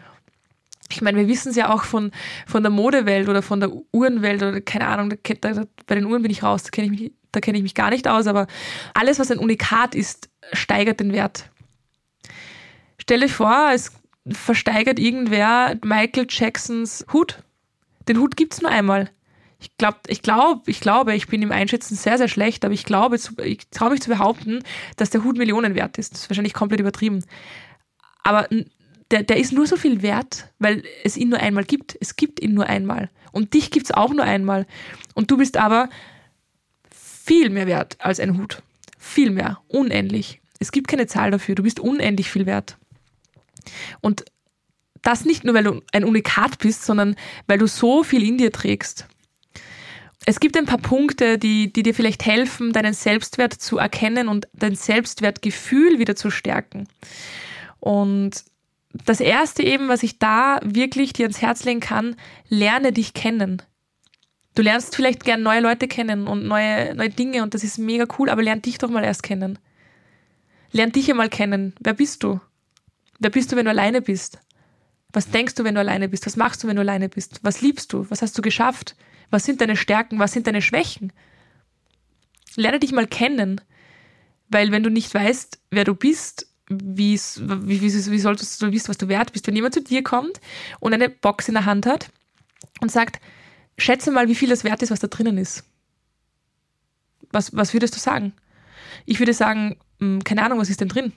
Ich 0.92 1.02
meine, 1.02 1.18
wir 1.18 1.28
wissen 1.28 1.50
es 1.50 1.56
ja 1.56 1.74
auch 1.74 1.84
von, 1.84 2.12
von 2.48 2.64
der 2.64 2.72
Modewelt 2.72 3.30
oder 3.30 3.42
von 3.42 3.60
der 3.60 3.72
Uhrenwelt 3.92 4.42
oder 4.42 4.62
keine 4.62 4.88
Ahnung, 4.88 5.10
da, 5.10 5.54
da, 5.54 5.64
bei 5.88 5.96
den 5.96 6.06
Uhren 6.06 6.22
bin 6.22 6.32
ich 6.32 6.44
raus, 6.44 6.64
da 6.64 6.70
kenne 6.70 6.88
ich, 6.88 7.00
mich, 7.00 7.12
kenn 7.42 7.56
ich 7.56 7.64
mich 7.64 7.76
gar 7.76 7.90
nicht 7.90 8.08
aus, 8.08 8.28
aber 8.28 8.48
alles, 8.94 9.20
was 9.20 9.32
ein 9.32 9.40
Unikat 9.40 9.96
ist, 9.96 10.30
steigert 10.54 11.00
den 11.00 11.14
Wert. 11.14 11.50
Stell 13.00 13.24
euch 13.24 13.34
vor, 13.34 13.72
es 13.74 13.92
versteigert 14.28 15.00
irgendwer 15.00 15.78
Michael 15.84 16.28
Jacksons 16.30 17.06
Hut. 17.12 17.44
Den 18.08 18.20
Hut 18.20 18.38
gibt 18.38 18.54
es 18.54 18.62
nur 18.62 18.72
einmal. 18.72 19.10
Ich 19.60 19.78
glaube, 19.78 19.98
ich 20.08 20.22
glaube, 20.22 20.62
ich 20.66 20.80
glaube, 20.80 21.14
ich 21.16 21.28
bin 21.28 21.42
im 21.42 21.52
Einschätzen 21.52 21.96
sehr, 21.96 22.18
sehr 22.18 22.28
schlecht, 22.28 22.66
aber 22.66 22.74
ich 22.74 22.84
glaube, 22.84 23.18
ich 23.44 23.70
traue 23.70 23.92
mich 23.92 24.02
zu 24.02 24.10
behaupten, 24.10 24.64
dass 24.98 25.12
der 25.12 25.24
Hut 25.24 25.38
Millionen 25.38 25.76
wert 25.76 26.00
ist. 26.00 26.14
Das 26.14 26.22
ist 26.22 26.30
wahrscheinlich 26.30 26.54
komplett 26.54 26.80
übertrieben. 26.80 27.24
Aber 28.24 28.48
der, 29.12 29.24
der 29.24 29.38
ist 29.38 29.52
nur 29.52 29.68
so 29.68 29.76
viel 29.76 30.02
wert, 30.02 30.48
weil 30.60 30.84
es 31.04 31.18
ihn 31.18 31.30
nur 31.30 31.40
einmal 31.40 31.64
gibt. 31.64 31.98
Es 32.00 32.16
gibt 32.16 32.42
ihn 32.42 32.54
nur 32.54 32.68
einmal. 32.68 33.10
Und 33.32 33.54
dich 33.54 33.72
gibt 33.72 33.86
es 33.86 33.92
auch 33.92 34.14
nur 34.14 34.24
einmal. 34.24 34.66
Und 35.14 35.32
du 35.32 35.38
bist 35.38 35.58
aber 35.58 35.90
viel 36.90 37.50
mehr 37.50 37.68
wert 37.68 37.98
als 38.00 38.20
ein 38.20 38.38
Hut. 38.38 38.62
Viel 38.98 39.32
mehr. 39.32 39.60
Unendlich. 39.68 40.42
Es 40.60 40.72
gibt 40.72 40.88
keine 40.88 41.08
Zahl 41.08 41.32
dafür. 41.32 41.56
Du 41.56 41.64
bist 41.64 41.80
unendlich 41.80 42.30
viel 42.30 42.46
wert. 42.46 42.78
Und 44.00 44.26
das 45.02 45.26
nicht 45.26 45.44
nur, 45.44 45.56
weil 45.56 45.64
du 45.64 45.82
ein 45.92 46.04
Unikat 46.04 46.60
bist, 46.60 46.86
sondern 46.86 47.16
weil 47.48 47.58
du 47.58 47.68
so 47.68 48.04
viel 48.04 48.24
in 48.24 48.38
dir 48.38 48.52
trägst. 48.52 49.08
Es 50.26 50.40
gibt 50.40 50.56
ein 50.56 50.68
paar 50.68 50.78
Punkte, 50.78 51.40
die, 51.40 51.74
die 51.74 51.82
dir 51.82 51.96
vielleicht 51.96 52.26
helfen, 52.26 52.74
deinen 52.74 52.94
Selbstwert 52.94 53.54
zu 53.54 53.80
erkennen 53.80 54.28
und 54.28 54.48
dein 54.54 54.76
Selbstwertgefühl 54.76 55.98
wieder 55.98 56.16
zu 56.16 56.30
stärken. 56.30 56.88
Und 57.80 58.44
das 58.94 59.20
erste 59.20 59.64
eben, 59.64 59.88
was 59.88 60.04
ich 60.04 60.20
da 60.20 60.60
wirklich 60.64 61.14
dir 61.14 61.26
ans 61.26 61.42
Herz 61.42 61.64
legen 61.64 61.80
kann, 61.80 62.16
lerne 62.50 62.92
dich 62.92 63.14
kennen. 63.14 63.62
Du 64.56 64.62
lernst 64.62 64.96
vielleicht 64.96 65.24
gern 65.24 65.44
neue 65.44 65.62
Leute 65.62 65.88
kennen 65.88 66.28
und 66.28 66.46
neue, 66.46 66.94
neue 66.94 67.10
Dinge 67.10 67.44
und 67.44 67.54
das 67.54 67.64
ist 67.64 67.78
mega 67.78 68.06
cool, 68.20 68.30
aber 68.30 68.44
lern 68.44 68.62
dich 68.62 68.78
doch 68.78 68.90
mal 68.90 69.04
erst 69.04 69.24
kennen. 69.24 69.60
Lern 70.72 70.92
dich 70.92 71.10
einmal 71.10 71.30
kennen. 71.30 71.74
Wer 71.80 71.94
bist 71.94 72.24
du? 72.24 72.42
Wer 73.20 73.30
bist 73.30 73.52
du, 73.52 73.56
wenn 73.56 73.66
du 73.66 73.72
alleine 73.72 74.02
bist? 74.02 74.40
Was 75.14 75.30
denkst 75.30 75.56
du, 75.56 75.64
wenn 75.64 75.76
du 75.76 75.82
alleine 75.82 76.10
bist? 76.10 76.26
Was 76.26 76.38
machst 76.38 76.64
du, 76.64 76.68
wenn 76.68 76.76
du 76.76 76.82
alleine 76.82 77.10
bist? 77.10 77.40
Was 77.44 77.62
liebst 77.62 77.92
du? 77.94 78.10
Was 78.10 78.22
hast 78.22 78.38
du 78.38 78.42
geschafft? 78.42 78.96
Was 79.30 79.46
sind 79.46 79.62
deine 79.62 79.76
Stärken? 79.76 80.20
Was 80.20 80.34
sind 80.34 80.48
deine 80.48 80.62
Schwächen? 80.62 81.14
Lerne 82.56 82.80
dich 82.80 82.92
mal 82.92 83.08
kennen. 83.08 83.62
Weil 84.50 84.72
wenn 84.72 84.84
du 84.84 84.90
nicht 84.90 85.14
weißt, 85.14 85.60
wer 85.70 85.86
du 85.86 85.96
bist 85.96 86.51
wie, 86.72 87.20
wie, 87.20 87.82
wie, 87.82 88.12
wie 88.12 88.20
solltest 88.20 88.62
du 88.62 88.72
wissen, 88.72 88.90
was 88.90 88.98
du 88.98 89.08
wert 89.08 89.34
bist, 89.34 89.48
wenn 89.48 89.56
jemand 89.56 89.74
zu 89.74 89.82
dir 89.82 90.04
kommt 90.04 90.40
und 90.80 90.94
eine 90.94 91.10
Box 91.10 91.48
in 91.48 91.56
der 91.56 91.66
Hand 91.66 91.86
hat 91.86 92.10
und 92.80 92.92
sagt, 92.92 93.20
schätze 93.78 94.12
mal, 94.12 94.28
wie 94.28 94.36
viel 94.36 94.50
das 94.50 94.64
wert 94.64 94.82
ist, 94.82 94.92
was 94.92 95.00
da 95.00 95.08
drinnen 95.08 95.38
ist. 95.38 95.64
Was, 97.32 97.56
was 97.56 97.74
würdest 97.74 97.96
du 97.96 98.00
sagen? 98.00 98.34
Ich 99.06 99.20
würde 99.20 99.34
sagen, 99.34 99.78
hm, 100.00 100.24
keine 100.24 100.44
Ahnung, 100.44 100.60
was 100.60 100.70
ist 100.70 100.82
denn 100.82 100.90
drin? 100.90 101.14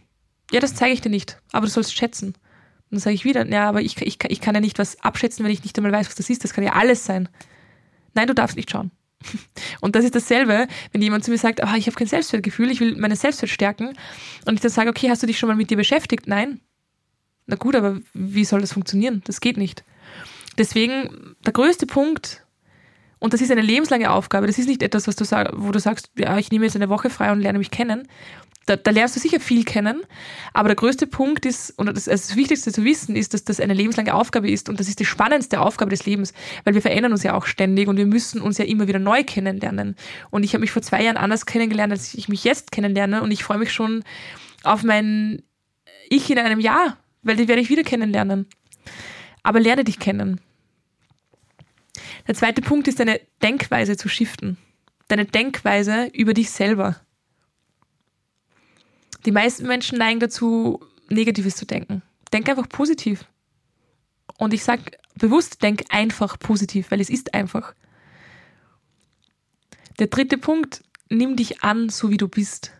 Ja, 0.50 0.60
das 0.60 0.74
zeige 0.74 0.92
ich 0.92 1.00
dir 1.00 1.10
nicht, 1.10 1.40
aber 1.52 1.66
du 1.66 1.72
sollst 1.72 1.94
schätzen. 1.94 2.34
Dann 2.90 3.00
sage 3.00 3.14
ich 3.14 3.24
wieder, 3.24 3.46
ja, 3.46 3.68
aber 3.68 3.82
ich, 3.82 4.00
ich, 4.00 4.18
ich 4.28 4.40
kann 4.40 4.54
ja 4.54 4.60
nicht 4.60 4.78
was 4.78 5.00
abschätzen, 5.00 5.44
wenn 5.44 5.52
ich 5.52 5.64
nicht 5.64 5.76
einmal 5.76 5.92
weiß, 5.92 6.06
was 6.06 6.14
das 6.14 6.30
ist. 6.30 6.44
Das 6.44 6.52
kann 6.52 6.64
ja 6.64 6.74
alles 6.74 7.04
sein. 7.04 7.28
Nein, 8.14 8.28
du 8.28 8.34
darfst 8.34 8.56
nicht 8.56 8.70
schauen. 8.70 8.90
Und 9.80 9.96
das 9.96 10.04
ist 10.04 10.14
dasselbe, 10.14 10.66
wenn 10.92 11.02
jemand 11.02 11.24
zu 11.24 11.30
mir 11.30 11.38
sagt, 11.38 11.60
oh, 11.62 11.74
ich 11.76 11.86
habe 11.86 11.96
kein 11.96 12.06
Selbstwertgefühl, 12.06 12.70
ich 12.70 12.80
will 12.80 12.96
meine 12.96 13.16
Selbstwert 13.16 13.50
stärken. 13.50 13.96
Und 14.46 14.54
ich 14.54 14.60
dann 14.60 14.70
sage, 14.70 14.90
okay, 14.90 15.10
hast 15.10 15.22
du 15.22 15.26
dich 15.26 15.38
schon 15.38 15.48
mal 15.48 15.56
mit 15.56 15.70
dir 15.70 15.76
beschäftigt? 15.76 16.26
Nein. 16.26 16.60
Na 17.46 17.56
gut, 17.56 17.76
aber 17.76 18.00
wie 18.14 18.44
soll 18.44 18.60
das 18.60 18.72
funktionieren? 18.72 19.22
Das 19.26 19.40
geht 19.40 19.56
nicht. 19.56 19.84
Deswegen, 20.56 21.36
der 21.44 21.52
größte 21.52 21.86
Punkt, 21.86 22.44
und 23.18 23.32
das 23.32 23.40
ist 23.40 23.50
eine 23.50 23.60
lebenslange 23.62 24.10
Aufgabe, 24.10 24.46
das 24.46 24.58
ist 24.58 24.68
nicht 24.68 24.82
etwas, 24.82 25.06
was 25.08 25.16
du 25.16 25.24
sag, 25.24 25.50
wo 25.54 25.72
du 25.72 25.80
sagst, 25.80 26.10
ja, 26.16 26.38
ich 26.38 26.50
nehme 26.50 26.64
jetzt 26.64 26.76
eine 26.76 26.88
Woche 26.88 27.10
frei 27.10 27.32
und 27.32 27.40
lerne 27.40 27.58
mich 27.58 27.70
kennen 27.70 28.08
da, 28.66 28.76
da 28.76 28.90
lernst 28.90 29.16
du 29.16 29.20
sicher 29.20 29.40
viel 29.40 29.64
kennen, 29.64 30.02
aber 30.52 30.68
der 30.68 30.76
größte 30.76 31.06
Punkt 31.06 31.44
ist, 31.44 31.70
und 31.78 31.86
das, 31.86 32.08
also 32.08 32.28
das 32.28 32.36
Wichtigste 32.36 32.72
zu 32.72 32.84
wissen, 32.84 33.14
ist, 33.14 33.34
dass 33.34 33.44
das 33.44 33.60
eine 33.60 33.74
lebenslange 33.74 34.14
Aufgabe 34.14 34.50
ist 34.50 34.68
und 34.68 34.80
das 34.80 34.88
ist 34.88 35.00
die 35.00 35.04
spannendste 35.04 35.60
Aufgabe 35.60 35.90
des 35.90 36.06
Lebens, 36.06 36.32
weil 36.64 36.74
wir 36.74 36.82
verändern 36.82 37.12
uns 37.12 37.22
ja 37.22 37.34
auch 37.34 37.46
ständig 37.46 37.88
und 37.88 37.96
wir 37.96 38.06
müssen 38.06 38.40
uns 38.40 38.58
ja 38.58 38.64
immer 38.64 38.88
wieder 38.88 38.98
neu 38.98 39.22
kennenlernen. 39.24 39.96
Und 40.30 40.44
ich 40.44 40.54
habe 40.54 40.60
mich 40.60 40.70
vor 40.70 40.82
zwei 40.82 41.02
Jahren 41.02 41.16
anders 41.16 41.46
kennengelernt, 41.46 41.92
als 41.92 42.14
ich 42.14 42.28
mich 42.28 42.44
jetzt 42.44 42.72
kennenlerne 42.72 43.22
und 43.22 43.30
ich 43.30 43.44
freue 43.44 43.58
mich 43.58 43.72
schon 43.72 44.02
auf 44.62 44.82
mein 44.82 45.42
Ich 46.08 46.30
in 46.30 46.38
einem 46.38 46.60
Jahr, 46.60 46.96
weil 47.22 47.36
die 47.36 47.48
werde 47.48 47.60
ich 47.60 47.68
wieder 47.68 47.82
kennenlernen. 47.82 48.46
Aber 49.42 49.60
lerne 49.60 49.84
dich 49.84 49.98
kennen. 49.98 50.40
Der 52.26 52.34
zweite 52.34 52.62
Punkt 52.62 52.88
ist, 52.88 53.00
deine 53.00 53.20
Denkweise 53.42 53.98
zu 53.98 54.08
shiften. 54.08 54.56
Deine 55.08 55.26
Denkweise 55.26 56.06
über 56.14 56.32
dich 56.32 56.50
selber. 56.50 56.96
Die 59.24 59.32
meisten 59.32 59.66
Menschen 59.66 59.98
neigen 59.98 60.20
dazu, 60.20 60.80
Negatives 61.08 61.56
zu 61.56 61.66
denken. 61.66 62.02
Denk 62.32 62.48
einfach 62.48 62.68
positiv. 62.68 63.24
Und 64.38 64.52
ich 64.52 64.64
sage 64.64 64.82
bewusst, 65.16 65.62
denk 65.62 65.84
einfach 65.90 66.38
positiv, 66.38 66.90
weil 66.90 67.00
es 67.00 67.10
ist 67.10 67.34
einfach. 67.34 67.74
Der 69.98 70.08
dritte 70.08 70.38
Punkt, 70.38 70.82
nimm 71.08 71.36
dich 71.36 71.62
an, 71.62 71.88
so 71.88 72.10
wie 72.10 72.16
du 72.16 72.28
bist. 72.28 72.72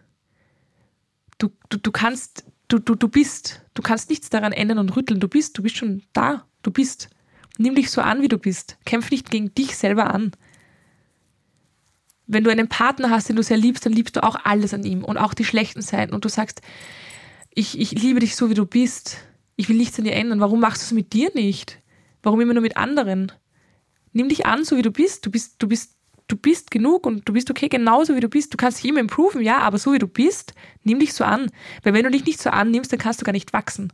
Du, 1.39 1.51
du, 1.69 1.79
du 1.79 1.93
kannst, 1.93 2.45
du, 2.69 2.79
du, 2.79 2.95
du 2.95 3.09
bist, 3.09 3.63
du 3.75 3.83
kannst 3.83 4.11
nichts 4.11 4.31
daran 4.31 4.53
ändern 4.53 4.79
und 4.79 4.97
rütteln. 4.97 5.21
Du 5.21 5.29
bist, 5.29 5.57
du 5.57 5.63
bist 5.63 5.77
schon 5.77 6.03
da, 6.13 6.47
du 6.63 6.71
bist. 6.71 7.09
Nimm 7.57 7.77
dich 7.77 7.91
so 7.91 8.01
an, 8.01 8.21
wie 8.21 8.29
du 8.29 8.39
bist. 8.39 8.79
Kämpf 8.85 9.11
nicht 9.11 9.31
gegen 9.31 9.55
dich 9.55 9.77
selber 9.77 10.13
an 10.13 10.33
wenn 12.27 12.45
du 12.45 12.51
einen 12.51 12.69
Partner 12.69 13.11
hast, 13.11 13.29
den 13.29 13.37
du 13.37 13.43
sehr 13.43 13.57
liebst, 13.57 13.85
dann 13.85 13.93
liebst 13.93 14.17
du 14.17 14.23
auch 14.23 14.37
alles 14.45 14.73
an 14.73 14.85
ihm 14.85 15.05
und 15.05 15.19
auch 15.19 15.35
die 15.35 15.45
schlechten 15.45 15.83
Seiten. 15.83 16.15
Und 16.15 16.25
du 16.25 16.29
sagst, 16.29 16.63
ich, 17.55 17.79
ich 17.79 17.93
liebe 17.93 18.21
dich 18.21 18.37
so, 18.37 18.51
wie 18.51 18.55
du 18.55 18.67
bist. 18.67 19.19
Ich 19.57 19.69
will 19.69 19.77
nichts 19.77 19.99
an 19.99 20.05
dir 20.05 20.15
ändern. 20.15 20.41
Warum 20.41 20.61
machst 20.61 20.83
du 20.83 20.87
es 20.87 20.93
mit 20.93 21.13
dir 21.13 21.31
nicht? 21.35 21.81
Warum 22.23 22.41
immer 22.41 22.55
nur 22.55 22.63
mit 22.63 22.77
anderen? 22.77 23.31
Nimm 24.13 24.29
dich 24.29 24.47
an, 24.47 24.65
so 24.65 24.77
wie 24.77 24.83
du 24.83 24.91
bist. 24.91 25.27
Du 25.27 25.31
bist, 25.31 25.57
du 25.63 25.69
bist, 25.69 25.97
du 26.27 26.37
bist 26.37 26.71
genug 26.71 27.07
und 27.07 27.29
du 27.29 27.35
bist 27.35 27.51
okay 27.51 27.69
genauso 27.69 28.17
wie 28.17 28.21
du 28.21 28.29
bist. 28.29 28.53
Du 28.53 28.57
kannst 28.57 28.83
dich 28.83 28.91
immer 28.91 29.01
improven, 29.01 29.43
ja, 29.43 29.59
aber 29.59 29.79
so 29.79 29.93
wie 29.93 29.99
du 29.99 30.09
bist, 30.09 30.55
nimm 30.83 30.99
dich 30.99 31.13
so 31.13 31.25
an. 31.25 31.51
Weil 31.83 31.95
wenn 31.95 32.05
du 32.05 32.11
dich 32.11 32.25
nicht 32.25 32.41
so 32.41 32.51
annimmst, 32.51 32.93
dann 32.93 32.99
kannst 32.99 33.21
du 33.21 33.25
gar 33.25 33.33
nicht 33.33 33.53
wachsen. 33.53 33.93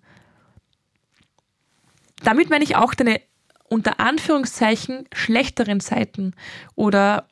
Damit 2.22 2.50
meine 2.50 2.64
ich 2.64 2.76
auch 2.76 2.94
deine 2.94 3.20
unter 3.68 4.00
Anführungszeichen 4.00 5.08
schlechteren 5.12 5.80
Seiten 5.80 6.34
oder 6.74 7.28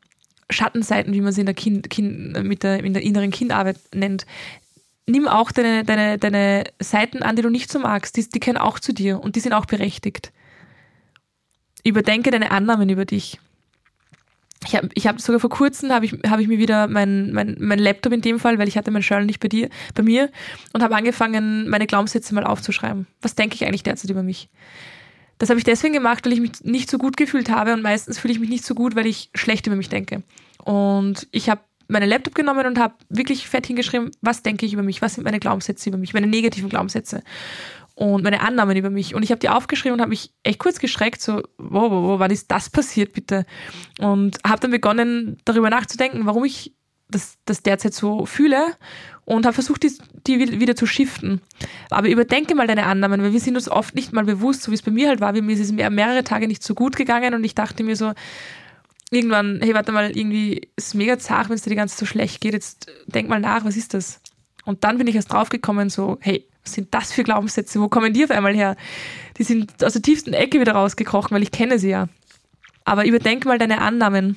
Schattenseiten, 0.50 1.12
wie 1.12 1.20
man 1.20 1.32
sie 1.32 1.40
in 1.40 1.46
der, 1.46 1.54
kind, 1.54 1.90
kind, 1.90 2.42
mit 2.44 2.62
der, 2.62 2.82
in 2.82 2.94
der 2.94 3.02
inneren 3.02 3.30
Kindarbeit 3.30 3.78
nennt. 3.94 4.26
Nimm 5.06 5.28
auch 5.28 5.52
deine, 5.52 5.84
deine, 5.84 6.18
deine 6.18 6.64
Seiten 6.80 7.22
an, 7.22 7.36
die 7.36 7.42
du 7.42 7.50
nicht 7.50 7.70
so 7.70 7.78
magst. 7.78 8.16
Die, 8.16 8.28
die 8.28 8.40
gehören 8.40 8.56
auch 8.56 8.78
zu 8.78 8.92
dir 8.92 9.20
und 9.20 9.36
die 9.36 9.40
sind 9.40 9.52
auch 9.52 9.66
berechtigt. 9.66 10.32
Überdenke 11.84 12.30
deine 12.30 12.50
Annahmen 12.50 12.88
über 12.88 13.04
dich. 13.04 13.38
Ich 14.66 14.74
habe 14.74 14.88
ich 14.94 15.06
hab 15.06 15.20
sogar 15.20 15.40
vor 15.40 15.50
kurzem 15.50 15.92
habe 15.92 16.04
ich, 16.04 16.12
hab 16.28 16.40
ich 16.40 16.48
mir 16.48 16.58
wieder 16.58 16.88
mein, 16.88 17.32
mein, 17.32 17.56
mein 17.60 17.78
Laptop 17.78 18.12
in 18.12 18.22
dem 18.22 18.40
Fall, 18.40 18.58
weil 18.58 18.68
ich 18.68 18.76
hatte 18.76 18.90
mein 18.90 19.02
Journal 19.02 19.24
nicht 19.24 19.40
bei 19.40 19.48
dir, 19.48 19.70
bei 19.94 20.02
mir 20.02 20.30
und 20.72 20.82
habe 20.82 20.96
angefangen, 20.96 21.68
meine 21.68 21.86
Glaubenssätze 21.86 22.34
mal 22.34 22.44
aufzuschreiben. 22.44 23.06
Was 23.22 23.36
denke 23.36 23.54
ich 23.54 23.64
eigentlich 23.64 23.84
derzeit 23.84 24.10
über 24.10 24.22
mich? 24.22 24.48
Das 25.38 25.50
habe 25.50 25.58
ich 25.58 25.64
deswegen 25.64 25.94
gemacht, 25.94 26.24
weil 26.24 26.32
ich 26.32 26.40
mich 26.40 26.64
nicht 26.64 26.90
so 26.90 26.98
gut 26.98 27.16
gefühlt 27.16 27.50
habe 27.50 27.72
und 27.72 27.82
meistens 27.82 28.18
fühle 28.18 28.34
ich 28.34 28.40
mich 28.40 28.50
nicht 28.50 28.64
so 28.64 28.74
gut, 28.74 28.96
weil 28.96 29.06
ich 29.06 29.30
schlecht 29.34 29.66
über 29.66 29.76
mich 29.76 29.88
denke. 29.88 30.22
Und 30.64 31.28
ich 31.30 31.48
habe 31.48 31.60
meinen 31.88 32.08
Laptop 32.08 32.34
genommen 32.34 32.66
und 32.66 32.78
habe 32.78 32.94
wirklich 33.08 33.48
fett 33.48 33.66
hingeschrieben, 33.66 34.10
was 34.20 34.42
denke 34.42 34.66
ich 34.66 34.74
über 34.74 34.82
mich, 34.82 35.00
was 35.00 35.14
sind 35.14 35.24
meine 35.24 35.40
Glaubenssätze 35.40 35.88
über 35.88 35.98
mich, 35.98 36.12
meine 36.12 36.26
negativen 36.26 36.68
Glaubenssätze 36.68 37.22
und 37.94 38.22
meine 38.22 38.42
Annahmen 38.42 38.76
über 38.76 38.90
mich. 38.90 39.14
Und 39.14 39.22
ich 39.22 39.30
habe 39.30 39.40
die 39.40 39.48
aufgeschrieben 39.48 39.94
und 39.94 40.00
habe 40.00 40.10
mich 40.10 40.32
echt 40.44 40.58
kurz 40.58 40.78
geschreckt, 40.78 41.20
so, 41.20 41.42
wow, 41.58 41.90
wow, 41.90 42.04
wow, 42.04 42.20
wann 42.20 42.30
ist 42.30 42.50
das 42.50 42.70
passiert, 42.70 43.12
bitte? 43.12 43.44
Und 43.98 44.38
habe 44.46 44.60
dann 44.60 44.70
begonnen, 44.70 45.38
darüber 45.44 45.70
nachzudenken, 45.70 46.26
warum 46.26 46.44
ich 46.44 46.74
das, 47.10 47.38
das 47.44 47.62
derzeit 47.62 47.94
so 47.94 48.26
fühle 48.26 48.76
und 49.24 49.46
habe 49.46 49.54
versucht, 49.54 49.82
die, 49.82 49.92
die 50.26 50.60
wieder 50.60 50.76
zu 50.76 50.86
shiften. 50.86 51.40
Aber 51.90 52.08
überdenke 52.08 52.54
mal 52.54 52.66
deine 52.66 52.86
Annahmen, 52.86 53.22
weil 53.22 53.32
wir 53.32 53.40
sind 53.40 53.56
uns 53.56 53.68
oft 53.68 53.94
nicht 53.94 54.12
mal 54.12 54.24
bewusst, 54.24 54.62
so 54.62 54.70
wie 54.70 54.74
es 54.74 54.82
bei 54.82 54.90
mir 54.90 55.08
halt 55.08 55.20
war, 55.20 55.34
wie 55.34 55.42
mir 55.42 55.52
ist 55.52 55.60
es 55.60 55.72
mehrere 55.72 56.24
Tage 56.24 56.48
nicht 56.48 56.62
so 56.62 56.74
gut 56.74 56.96
gegangen 56.96 57.34
und 57.34 57.44
ich 57.44 57.54
dachte 57.54 57.84
mir 57.84 57.96
so, 57.96 58.12
irgendwann, 59.10 59.60
hey, 59.62 59.74
warte 59.74 59.92
mal, 59.92 60.16
irgendwie 60.16 60.68
ist 60.76 60.88
es 60.88 60.94
mega 60.94 61.18
zart, 61.18 61.48
wenn 61.48 61.56
es 61.56 61.62
dir 61.62 61.70
die 61.70 61.76
ganze 61.76 61.94
Zeit 61.96 62.00
so 62.00 62.06
schlecht 62.06 62.40
geht, 62.40 62.52
jetzt 62.52 62.90
denk 63.06 63.28
mal 63.28 63.40
nach, 63.40 63.64
was 63.64 63.76
ist 63.76 63.94
das? 63.94 64.20
Und 64.64 64.84
dann 64.84 64.98
bin 64.98 65.06
ich 65.06 65.14
erst 65.14 65.32
draufgekommen, 65.32 65.88
so, 65.88 66.18
hey, 66.20 66.46
was 66.62 66.74
sind 66.74 66.92
das 66.92 67.12
für 67.12 67.24
Glaubenssätze? 67.24 67.80
Wo 67.80 67.88
kommen 67.88 68.12
die 68.12 68.24
auf 68.24 68.30
einmal 68.30 68.54
her? 68.54 68.76
Die 69.38 69.44
sind 69.44 69.82
aus 69.82 69.94
der 69.94 70.02
tiefsten 70.02 70.34
Ecke 70.34 70.60
wieder 70.60 70.72
rausgekrochen, 70.72 71.34
weil 71.34 71.42
ich 71.42 71.50
kenne 71.50 71.78
sie 71.78 71.88
ja. 71.88 72.08
Aber 72.84 73.06
überdenke 73.06 73.48
mal 73.48 73.58
deine 73.58 73.80
Annahmen. 73.80 74.36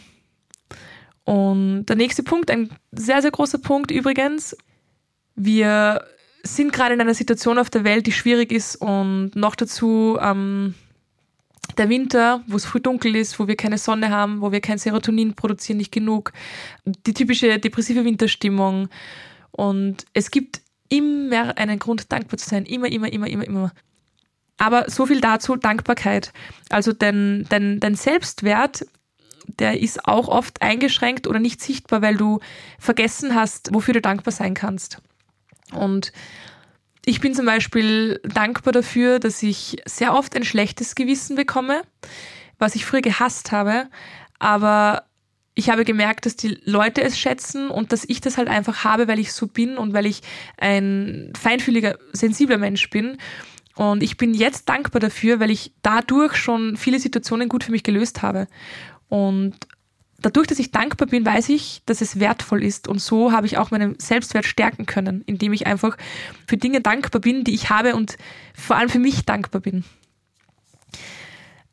Und 1.23 1.85
der 1.85 1.95
nächste 1.95 2.23
Punkt, 2.23 2.49
ein 2.49 2.69
sehr, 2.91 3.21
sehr 3.21 3.31
großer 3.31 3.59
Punkt 3.59 3.91
übrigens, 3.91 4.55
wir 5.35 6.03
sind 6.43 6.73
gerade 6.73 6.93
in 6.93 7.01
einer 7.01 7.13
Situation 7.13 7.57
auf 7.57 7.69
der 7.69 7.83
Welt, 7.83 8.07
die 8.07 8.11
schwierig 8.11 8.51
ist 8.51 8.75
und 8.75 9.35
noch 9.35 9.55
dazu 9.55 10.17
ähm, 10.19 10.73
der 11.77 11.89
Winter, 11.89 12.43
wo 12.47 12.55
es 12.55 12.65
früh 12.65 12.79
dunkel 12.79 13.15
ist, 13.15 13.39
wo 13.39 13.47
wir 13.47 13.55
keine 13.55 13.77
Sonne 13.77 14.09
haben, 14.09 14.41
wo 14.41 14.51
wir 14.51 14.61
kein 14.61 14.79
Serotonin 14.79 15.35
produzieren, 15.35 15.77
nicht 15.77 15.91
genug, 15.91 16.33
die 16.85 17.13
typische 17.13 17.59
depressive 17.59 18.03
Winterstimmung 18.03 18.89
und 19.51 20.05
es 20.13 20.31
gibt 20.31 20.61
immer 20.89 21.57
einen 21.57 21.79
Grund, 21.79 22.11
dankbar 22.11 22.37
zu 22.37 22.49
sein, 22.49 22.65
immer, 22.65 22.91
immer, 22.91 23.11
immer, 23.11 23.27
immer, 23.27 23.45
immer. 23.45 23.71
Aber 24.57 24.89
so 24.89 25.05
viel 25.05 25.21
dazu, 25.21 25.55
Dankbarkeit. 25.55 26.33
Also 26.69 26.93
dein, 26.93 27.45
dein, 27.49 27.79
dein 27.79 27.95
Selbstwert 27.95 28.85
der 29.47 29.79
ist 29.79 30.05
auch 30.05 30.27
oft 30.27 30.61
eingeschränkt 30.61 31.27
oder 31.27 31.39
nicht 31.39 31.61
sichtbar, 31.61 32.01
weil 32.01 32.17
du 32.17 32.39
vergessen 32.79 33.35
hast, 33.35 33.73
wofür 33.73 33.93
du 33.93 34.01
dankbar 34.01 34.31
sein 34.31 34.53
kannst. 34.53 35.01
Und 35.73 36.11
ich 37.05 37.19
bin 37.19 37.33
zum 37.33 37.45
Beispiel 37.45 38.19
dankbar 38.23 38.73
dafür, 38.73 39.19
dass 39.19 39.41
ich 39.41 39.81
sehr 39.85 40.13
oft 40.13 40.35
ein 40.35 40.43
schlechtes 40.43 40.95
Gewissen 40.95 41.35
bekomme, 41.35 41.81
was 42.59 42.75
ich 42.75 42.85
früher 42.85 43.01
gehasst 43.01 43.51
habe. 43.51 43.87
Aber 44.39 45.05
ich 45.55 45.69
habe 45.69 45.83
gemerkt, 45.83 46.25
dass 46.25 46.35
die 46.35 46.59
Leute 46.63 47.01
es 47.01 47.17
schätzen 47.17 47.69
und 47.69 47.91
dass 47.91 48.05
ich 48.07 48.21
das 48.21 48.37
halt 48.37 48.47
einfach 48.47 48.83
habe, 48.83 49.07
weil 49.07 49.19
ich 49.19 49.33
so 49.33 49.47
bin 49.47 49.77
und 49.77 49.93
weil 49.93 50.05
ich 50.05 50.21
ein 50.57 51.33
feinfühliger, 51.39 51.97
sensibler 52.13 52.57
Mensch 52.57 52.89
bin. 52.89 53.17
Und 53.75 54.03
ich 54.03 54.17
bin 54.17 54.33
jetzt 54.33 54.69
dankbar 54.69 54.99
dafür, 54.99 55.39
weil 55.39 55.49
ich 55.49 55.73
dadurch 55.81 56.35
schon 56.35 56.77
viele 56.77 56.99
Situationen 56.99 57.49
gut 57.49 57.63
für 57.63 57.71
mich 57.71 57.83
gelöst 57.83 58.21
habe. 58.21 58.47
Und 59.11 59.55
dadurch, 60.21 60.47
dass 60.47 60.57
ich 60.57 60.71
dankbar 60.71 61.05
bin, 61.05 61.25
weiß 61.25 61.49
ich, 61.49 61.81
dass 61.85 61.99
es 61.99 62.21
wertvoll 62.21 62.63
ist. 62.63 62.87
Und 62.87 63.01
so 63.01 63.33
habe 63.33 63.45
ich 63.45 63.57
auch 63.57 63.69
meinen 63.69 63.99
Selbstwert 63.99 64.45
stärken 64.45 64.85
können, 64.85 65.21
indem 65.25 65.51
ich 65.51 65.67
einfach 65.67 65.97
für 66.47 66.55
Dinge 66.55 66.79
dankbar 66.79 67.19
bin, 67.19 67.43
die 67.43 67.53
ich 67.53 67.69
habe 67.69 67.97
und 67.97 68.17
vor 68.55 68.77
allem 68.77 68.87
für 68.87 68.99
mich 68.99 69.25
dankbar 69.25 69.59
bin. 69.59 69.83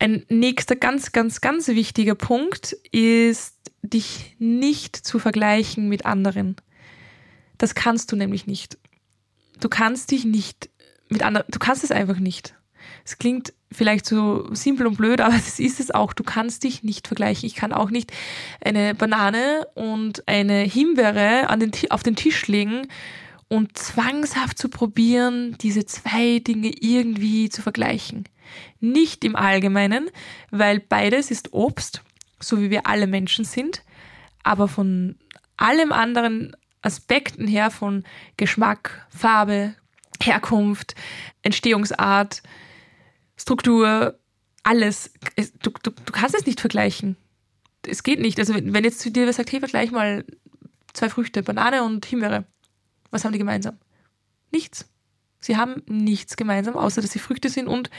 Ein 0.00 0.24
nächster 0.28 0.74
ganz, 0.74 1.12
ganz, 1.12 1.40
ganz 1.40 1.68
wichtiger 1.68 2.16
Punkt 2.16 2.72
ist, 2.90 3.54
dich 3.82 4.34
nicht 4.40 4.96
zu 4.96 5.20
vergleichen 5.20 5.88
mit 5.88 6.04
anderen. 6.04 6.56
Das 7.56 7.76
kannst 7.76 8.10
du 8.10 8.16
nämlich 8.16 8.48
nicht. 8.48 8.78
Du 9.60 9.68
kannst 9.68 10.10
dich 10.10 10.24
nicht 10.24 10.70
mit 11.08 11.22
anderen, 11.22 11.46
du 11.50 11.60
kannst 11.60 11.84
es 11.84 11.92
einfach 11.92 12.18
nicht. 12.18 12.57
Es 13.04 13.18
klingt 13.18 13.52
vielleicht 13.70 14.06
so 14.06 14.52
simpel 14.54 14.86
und 14.86 14.96
blöd, 14.96 15.20
aber 15.22 15.34
es 15.34 15.58
ist 15.58 15.80
es 15.80 15.90
auch. 15.90 16.12
Du 16.12 16.24
kannst 16.24 16.64
dich 16.64 16.82
nicht 16.82 17.06
vergleichen. 17.06 17.46
Ich 17.46 17.54
kann 17.54 17.72
auch 17.72 17.90
nicht 17.90 18.12
eine 18.64 18.94
Banane 18.94 19.66
und 19.74 20.26
eine 20.26 20.60
Himbeere 20.60 21.48
den, 21.58 21.72
auf 21.90 22.02
den 22.02 22.16
Tisch 22.16 22.46
legen 22.46 22.88
und 23.48 23.78
zwangshaft 23.78 24.58
zu 24.58 24.68
probieren, 24.68 25.56
diese 25.60 25.86
zwei 25.86 26.38
Dinge 26.38 26.70
irgendwie 26.80 27.48
zu 27.48 27.62
vergleichen. 27.62 28.24
Nicht 28.80 29.24
im 29.24 29.36
Allgemeinen, 29.36 30.10
weil 30.50 30.80
beides 30.80 31.30
ist 31.30 31.52
Obst, 31.52 32.02
so 32.40 32.60
wie 32.60 32.70
wir 32.70 32.86
alle 32.86 33.06
Menschen 33.06 33.44
sind, 33.44 33.82
aber 34.42 34.68
von 34.68 35.16
allem 35.56 35.92
anderen 35.92 36.54
Aspekten 36.82 37.46
her, 37.46 37.70
von 37.70 38.04
Geschmack, 38.36 39.06
Farbe, 39.10 39.74
Herkunft, 40.22 40.94
Entstehungsart, 41.42 42.42
Struktur, 43.38 44.18
alles. 44.62 45.12
Du, 45.62 45.70
du, 45.82 45.90
du 45.90 46.12
kannst 46.12 46.34
es 46.34 46.46
nicht 46.46 46.60
vergleichen. 46.60 47.16
Es 47.86 48.02
geht 48.02 48.20
nicht. 48.20 48.38
Also 48.38 48.54
wenn 48.54 48.84
jetzt 48.84 49.00
zu 49.00 49.10
dir 49.10 49.26
wer 49.26 49.32
sagt, 49.32 49.52
hey, 49.52 49.60
vergleich 49.60 49.90
mal 49.90 50.24
zwei 50.92 51.08
Früchte, 51.08 51.42
Banane 51.42 51.84
und 51.84 52.04
Himbeere. 52.04 52.44
Was 53.10 53.24
haben 53.24 53.32
die 53.32 53.38
gemeinsam? 53.38 53.78
Nichts. 54.50 54.86
Sie 55.40 55.56
haben 55.56 55.82
nichts 55.86 56.36
gemeinsam, 56.36 56.76
außer 56.76 57.00
dass 57.00 57.12
sie 57.12 57.18
Früchte 57.20 57.48
sind 57.48 57.68
und 57.68 57.90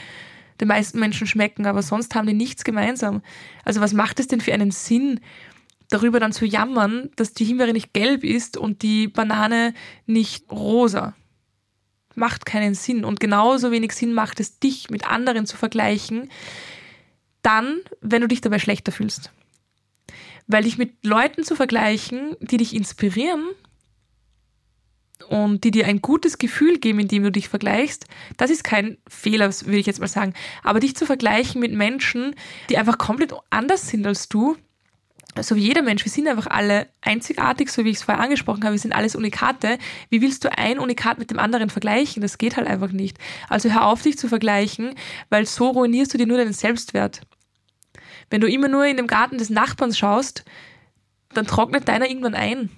den 0.60 0.68
meisten 0.68 1.00
Menschen 1.00 1.26
schmecken, 1.26 1.66
aber 1.66 1.82
sonst 1.82 2.14
haben 2.14 2.26
die 2.26 2.34
nichts 2.34 2.64
gemeinsam. 2.64 3.22
Also 3.64 3.80
was 3.80 3.94
macht 3.94 4.20
es 4.20 4.26
denn 4.28 4.40
für 4.40 4.52
einen 4.52 4.70
Sinn, 4.70 5.20
darüber 5.88 6.20
dann 6.20 6.32
zu 6.32 6.44
jammern, 6.44 7.10
dass 7.16 7.32
die 7.32 7.44
Himbeere 7.44 7.72
nicht 7.72 7.94
gelb 7.94 8.24
ist 8.24 8.58
und 8.58 8.82
die 8.82 9.08
Banane 9.08 9.74
nicht 10.06 10.50
rosa? 10.50 11.14
Macht 12.20 12.46
keinen 12.46 12.74
Sinn. 12.74 13.04
Und 13.04 13.18
genauso 13.18 13.72
wenig 13.72 13.92
Sinn 13.92 14.14
macht 14.14 14.38
es, 14.38 14.60
dich 14.60 14.90
mit 14.90 15.10
anderen 15.10 15.46
zu 15.46 15.56
vergleichen, 15.56 16.30
dann, 17.42 17.80
wenn 18.00 18.22
du 18.22 18.28
dich 18.28 18.40
dabei 18.40 18.60
schlechter 18.60 18.92
fühlst. 18.92 19.32
Weil 20.46 20.62
dich 20.62 20.78
mit 20.78 21.04
Leuten 21.04 21.42
zu 21.42 21.56
vergleichen, 21.56 22.36
die 22.40 22.58
dich 22.58 22.74
inspirieren 22.74 23.48
und 25.28 25.64
die 25.64 25.70
dir 25.70 25.86
ein 25.86 26.00
gutes 26.00 26.38
Gefühl 26.38 26.78
geben, 26.78 27.00
indem 27.00 27.22
du 27.24 27.32
dich 27.32 27.48
vergleichst, 27.48 28.06
das 28.36 28.50
ist 28.50 28.64
kein 28.64 28.98
Fehler, 29.08 29.46
würde 29.64 29.78
ich 29.78 29.86
jetzt 29.86 30.00
mal 30.00 30.06
sagen. 30.06 30.34
Aber 30.62 30.80
dich 30.80 30.94
zu 30.94 31.06
vergleichen 31.06 31.60
mit 31.60 31.72
Menschen, 31.72 32.34
die 32.68 32.78
einfach 32.78 32.98
komplett 32.98 33.32
anders 33.50 33.88
sind 33.88 34.06
als 34.06 34.28
du, 34.28 34.56
so 35.40 35.56
wie 35.56 35.60
jeder 35.60 35.82
Mensch, 35.82 36.04
wir 36.04 36.10
sind 36.10 36.28
einfach 36.28 36.48
alle 36.48 36.88
einzigartig, 37.00 37.70
so 37.70 37.84
wie 37.84 37.90
ich 37.90 37.98
es 37.98 38.02
vorher 38.02 38.22
angesprochen 38.22 38.64
habe, 38.64 38.72
wir 38.72 38.80
sind 38.80 38.92
alles 38.92 39.14
Unikate. 39.14 39.78
Wie 40.08 40.20
willst 40.22 40.44
du 40.44 40.56
ein 40.56 40.78
Unikat 40.78 41.18
mit 41.18 41.30
dem 41.30 41.38
anderen 41.38 41.70
vergleichen? 41.70 42.22
Das 42.22 42.38
geht 42.38 42.56
halt 42.56 42.66
einfach 42.66 42.90
nicht. 42.90 43.18
Also 43.48 43.70
hör 43.70 43.86
auf, 43.86 44.02
dich 44.02 44.18
zu 44.18 44.28
vergleichen, 44.28 44.94
weil 45.28 45.46
so 45.46 45.68
ruinierst 45.68 46.12
du 46.12 46.18
dir 46.18 46.26
nur 46.26 46.38
deinen 46.38 46.52
Selbstwert. 46.52 47.22
Wenn 48.28 48.40
du 48.40 48.48
immer 48.48 48.68
nur 48.68 48.86
in 48.86 48.96
dem 48.96 49.06
Garten 49.06 49.38
des 49.38 49.50
Nachbarns 49.50 49.98
schaust, 49.98 50.44
dann 51.32 51.46
trocknet 51.46 51.88
deiner 51.88 52.08
irgendwann 52.08 52.34
ein. 52.34 52.70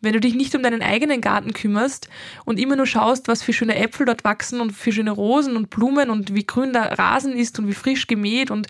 Wenn 0.00 0.14
du 0.14 0.20
dich 0.20 0.34
nicht 0.34 0.54
um 0.56 0.64
deinen 0.64 0.82
eigenen 0.82 1.20
Garten 1.20 1.52
kümmerst 1.52 2.08
und 2.44 2.58
immer 2.58 2.74
nur 2.74 2.86
schaust, 2.86 3.28
was 3.28 3.42
für 3.44 3.52
schöne 3.52 3.76
Äpfel 3.76 4.04
dort 4.04 4.24
wachsen 4.24 4.60
und 4.60 4.72
für 4.72 4.90
schöne 4.90 5.12
Rosen 5.12 5.56
und 5.56 5.70
Blumen 5.70 6.10
und 6.10 6.34
wie 6.34 6.44
grün 6.44 6.72
der 6.72 6.98
Rasen 6.98 7.36
ist 7.36 7.60
und 7.60 7.68
wie 7.68 7.72
frisch 7.72 8.08
gemäht 8.08 8.50
und, 8.50 8.66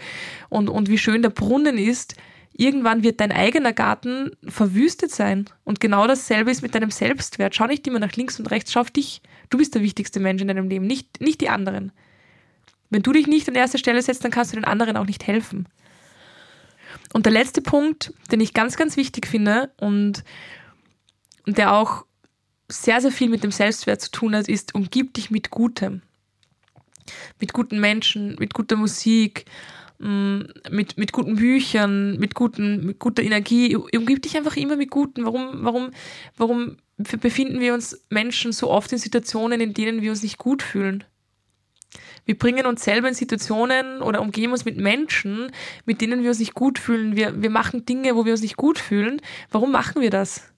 und, 0.50 0.68
und 0.68 0.90
wie 0.90 0.98
schön 0.98 1.22
der 1.22 1.30
Brunnen 1.30 1.78
ist, 1.78 2.16
irgendwann 2.52 3.02
wird 3.02 3.20
dein 3.20 3.32
eigener 3.32 3.72
Garten 3.72 4.30
verwüstet 4.46 5.10
sein. 5.10 5.46
Und 5.64 5.80
genau 5.80 6.06
dasselbe 6.06 6.50
ist 6.50 6.62
mit 6.62 6.74
deinem 6.74 6.90
Selbstwert. 6.90 7.54
Schau 7.54 7.66
nicht 7.66 7.86
immer 7.86 7.98
nach 7.98 8.12
links 8.12 8.38
und 8.38 8.50
rechts, 8.50 8.72
schau 8.72 8.80
auf 8.80 8.90
dich. 8.90 9.22
Du 9.50 9.58
bist 9.58 9.74
der 9.74 9.82
wichtigste 9.82 10.20
Mensch 10.20 10.42
in 10.42 10.48
deinem 10.48 10.68
Leben, 10.68 10.86
nicht, 10.86 11.20
nicht 11.20 11.40
die 11.40 11.48
anderen. 11.48 11.92
Wenn 12.90 13.02
du 13.02 13.12
dich 13.12 13.26
nicht 13.26 13.48
an 13.48 13.54
erste 13.54 13.78
Stelle 13.78 14.02
setzt, 14.02 14.24
dann 14.24 14.30
kannst 14.30 14.52
du 14.52 14.56
den 14.56 14.64
anderen 14.64 14.96
auch 14.96 15.06
nicht 15.06 15.26
helfen. 15.26 15.66
Und 17.12 17.26
der 17.26 17.32
letzte 17.32 17.62
Punkt, 17.62 18.12
den 18.30 18.40
ich 18.40 18.54
ganz, 18.54 18.76
ganz 18.76 18.96
wichtig 18.96 19.26
finde 19.26 19.70
und 19.78 20.24
der 21.46 21.72
auch 21.72 22.04
sehr, 22.68 23.00
sehr 23.00 23.12
viel 23.12 23.28
mit 23.28 23.44
dem 23.44 23.50
Selbstwert 23.50 24.00
zu 24.00 24.10
tun 24.10 24.34
hat, 24.34 24.48
ist, 24.48 24.74
umgib 24.74 25.14
dich 25.14 25.30
mit 25.30 25.50
Gutem. 25.50 26.02
Mit 27.40 27.52
guten 27.52 27.80
Menschen, 27.80 28.36
mit 28.38 28.54
guter 28.54 28.76
Musik, 28.76 29.46
mit, 30.02 30.98
mit 30.98 31.12
guten 31.12 31.36
Büchern, 31.36 32.18
mit, 32.18 32.34
guten, 32.34 32.84
mit 32.84 32.98
guter 32.98 33.22
Energie. 33.22 33.76
Umgib 33.76 34.22
dich 34.22 34.36
einfach 34.36 34.56
immer 34.56 34.76
mit 34.76 34.90
Guten. 34.90 35.24
Warum, 35.24 35.64
warum, 35.64 35.90
warum 36.36 36.76
befinden 36.96 37.60
wir 37.60 37.72
uns 37.72 38.04
Menschen 38.10 38.52
so 38.52 38.70
oft 38.70 38.90
in 38.92 38.98
Situationen, 38.98 39.60
in 39.60 39.74
denen 39.74 40.02
wir 40.02 40.10
uns 40.10 40.22
nicht 40.22 40.38
gut 40.38 40.62
fühlen? 40.62 41.04
Wir 42.24 42.36
bringen 42.36 42.66
uns 42.66 42.82
selber 42.84 43.08
in 43.08 43.14
Situationen 43.14 44.02
oder 44.02 44.20
umgeben 44.20 44.52
uns 44.52 44.64
mit 44.64 44.76
Menschen, 44.76 45.52
mit 45.86 46.00
denen 46.00 46.22
wir 46.22 46.30
uns 46.30 46.38
nicht 46.38 46.54
gut 46.54 46.78
fühlen. 46.78 47.14
Wir, 47.14 47.40
wir 47.40 47.50
machen 47.50 47.84
Dinge, 47.84 48.16
wo 48.16 48.24
wir 48.24 48.32
uns 48.32 48.42
nicht 48.42 48.56
gut 48.56 48.78
fühlen. 48.78 49.20
Warum 49.50 49.70
machen 49.70 50.02
wir 50.02 50.10
das? 50.10 50.52